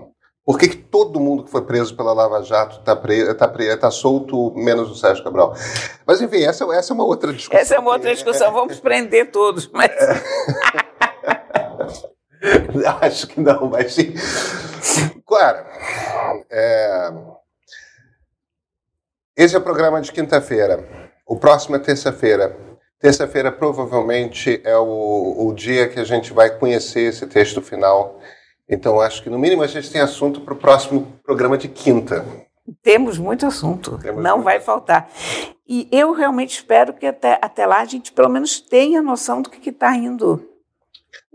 Por 0.47 0.59
que, 0.61 0.69
que 0.69 0.77
todo 0.77 1.19
mundo 1.19 1.43
que 1.43 1.51
foi 1.51 1.63
preso 1.63 1.97
pela 1.97 2.13
Lava 2.13 2.41
Jato 2.45 2.79
está 2.79 2.95
tá, 3.35 3.53
tá 3.77 3.91
solto, 3.91 4.53
menos 4.55 4.89
o 4.89 4.95
Sérgio 4.95 5.25
Cabral? 5.25 5.53
Mas, 6.07 6.21
enfim, 6.21 6.45
essa, 6.45 6.65
essa 6.73 6.93
é 6.93 6.95
uma 6.95 7.05
outra 7.05 7.33
discussão. 7.33 7.61
Essa 7.61 7.75
é 7.75 7.79
uma 7.81 7.91
outra 7.91 8.15
discussão. 8.15 8.53
Vamos 8.53 8.79
prender 8.79 9.33
todos, 9.33 9.67
mas. 9.67 9.91
Acho 13.03 13.27
que 13.27 13.41
não, 13.41 13.69
mas 13.69 13.93
sim. 13.93 14.15
Claro. 15.27 15.67
É... 16.49 17.13
Esse 19.37 19.57
é 19.57 19.59
o 19.59 19.63
programa 19.63 20.01
de 20.01 20.13
quinta-feira. 20.13 21.11
O 21.27 21.37
próximo 21.37 21.75
é 21.75 21.81
terça-feira. 21.81 22.57
Terça-feira 23.01 23.51
provavelmente 23.51 24.61
é 24.65 24.77
o, 24.77 25.49
o 25.49 25.53
dia 25.53 25.89
que 25.89 25.99
a 25.99 26.05
gente 26.05 26.33
vai 26.33 26.57
conhecer 26.57 27.01
esse 27.01 27.27
texto 27.27 27.61
final. 27.61 28.21
Então, 28.69 29.01
acho 29.01 29.23
que 29.23 29.31
no 29.31 29.39
mínimo 29.39 29.63
a 29.63 29.67
gente 29.67 29.91
tem 29.91 30.01
assunto 30.01 30.41
para 30.41 30.55
o 30.55 30.57
próximo 30.57 31.07
programa 31.23 31.57
de 31.57 31.69
quinta. 31.69 32.25
Temos 32.83 33.17
muito 33.17 33.47
assunto, 33.47 33.97
Temos 33.99 34.23
não 34.23 34.37
muito 34.37 34.45
vai 34.45 34.61
faltar. 34.61 35.09
E 35.69 35.89
eu 35.93 36.13
realmente 36.13 36.57
espero 36.57 36.93
que 36.93 37.07
até, 37.07 37.39
até 37.41 37.65
lá 37.65 37.81
a 37.81 37.85
gente 37.85 38.13
pelo 38.13 38.29
menos 38.29 38.61
tenha 38.61 39.01
noção 39.01 39.41
do 39.41 39.51
que 39.51 39.71
está 39.71 39.95
indo 39.97 40.43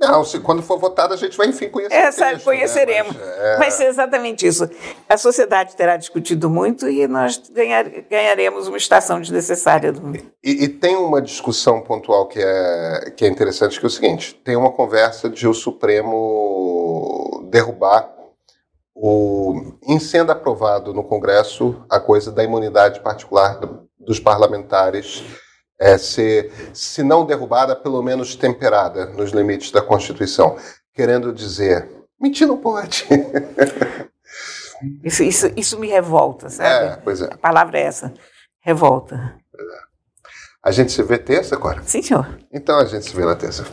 não, 0.01 0.23
se, 0.23 0.39
quando 0.39 0.63
for 0.63 0.79
votado, 0.79 1.13
a 1.13 1.17
gente 1.17 1.37
vai, 1.37 1.47
enfim, 1.47 1.69
conhecer. 1.69 1.93
É, 1.93 2.11
sabe, 2.11 2.31
texto, 2.33 2.45
conheceremos. 2.45 3.15
Né? 3.15 3.23
Mas, 3.23 3.37
é... 3.37 3.57
Vai 3.57 3.71
ser 3.71 3.85
exatamente 3.85 4.47
isso. 4.47 4.67
A 5.07 5.15
sociedade 5.15 5.75
terá 5.75 5.95
discutido 5.95 6.49
muito 6.49 6.89
e 6.89 7.07
nós 7.07 7.37
ganhar, 7.53 7.83
ganharemos 8.09 8.67
uma 8.67 8.77
estação 8.77 9.21
desnecessária. 9.21 9.91
Do... 9.91 10.17
E, 10.43 10.63
e, 10.63 10.67
tem 10.67 10.95
uma 10.95 11.21
discussão 11.21 11.81
pontual 11.81 12.27
que 12.27 12.39
é, 12.41 13.13
que 13.15 13.25
é 13.25 13.27
interessante, 13.27 13.79
que 13.79 13.85
é 13.85 13.87
o 13.87 13.91
seguinte: 13.91 14.33
tem 14.43 14.55
uma 14.55 14.71
conversa 14.71 15.29
de 15.29 15.47
o 15.47 15.53
Supremo 15.53 16.80
derrubar 17.51 18.09
o, 18.95 19.77
em 19.83 19.99
sendo 19.99 20.31
aprovado 20.31 20.93
no 20.93 21.03
Congresso 21.03 21.85
a 21.89 21.99
coisa 21.99 22.31
da 22.31 22.43
imunidade 22.43 23.01
particular 23.01 23.59
dos 23.99 24.19
parlamentares 24.19 25.23
é, 25.79 25.97
ser, 25.97 26.51
se 26.73 27.03
não 27.03 27.25
derrubada, 27.25 27.75
pelo 27.75 28.01
menos 28.01 28.35
temperada 28.35 29.07
nos 29.07 29.31
limites 29.31 29.71
da 29.71 29.81
Constituição. 29.81 30.55
Querendo 30.93 31.33
dizer, 31.33 31.89
mentir 32.19 32.47
não 32.47 32.57
pode. 32.57 33.07
isso, 35.03 35.23
isso, 35.23 35.51
isso 35.55 35.79
me 35.79 35.87
revolta, 35.87 36.49
sabe? 36.49 36.85
É, 36.85 36.97
pois 37.03 37.21
é. 37.21 37.25
A 37.33 37.37
palavra 37.37 37.79
é 37.79 37.83
essa, 37.83 38.13
revolta. 38.59 39.35
É. 39.55 39.63
A 40.63 40.71
gente 40.71 40.91
se 40.91 41.01
vê 41.01 41.17
terça, 41.17 41.55
agora? 41.55 41.81
Sim, 41.83 42.03
senhor. 42.03 42.27
Então 42.53 42.77
a 42.77 42.85
gente 42.85 43.05
se 43.05 43.15
vê 43.15 43.25
na 43.25 43.35
terça. 43.35 43.65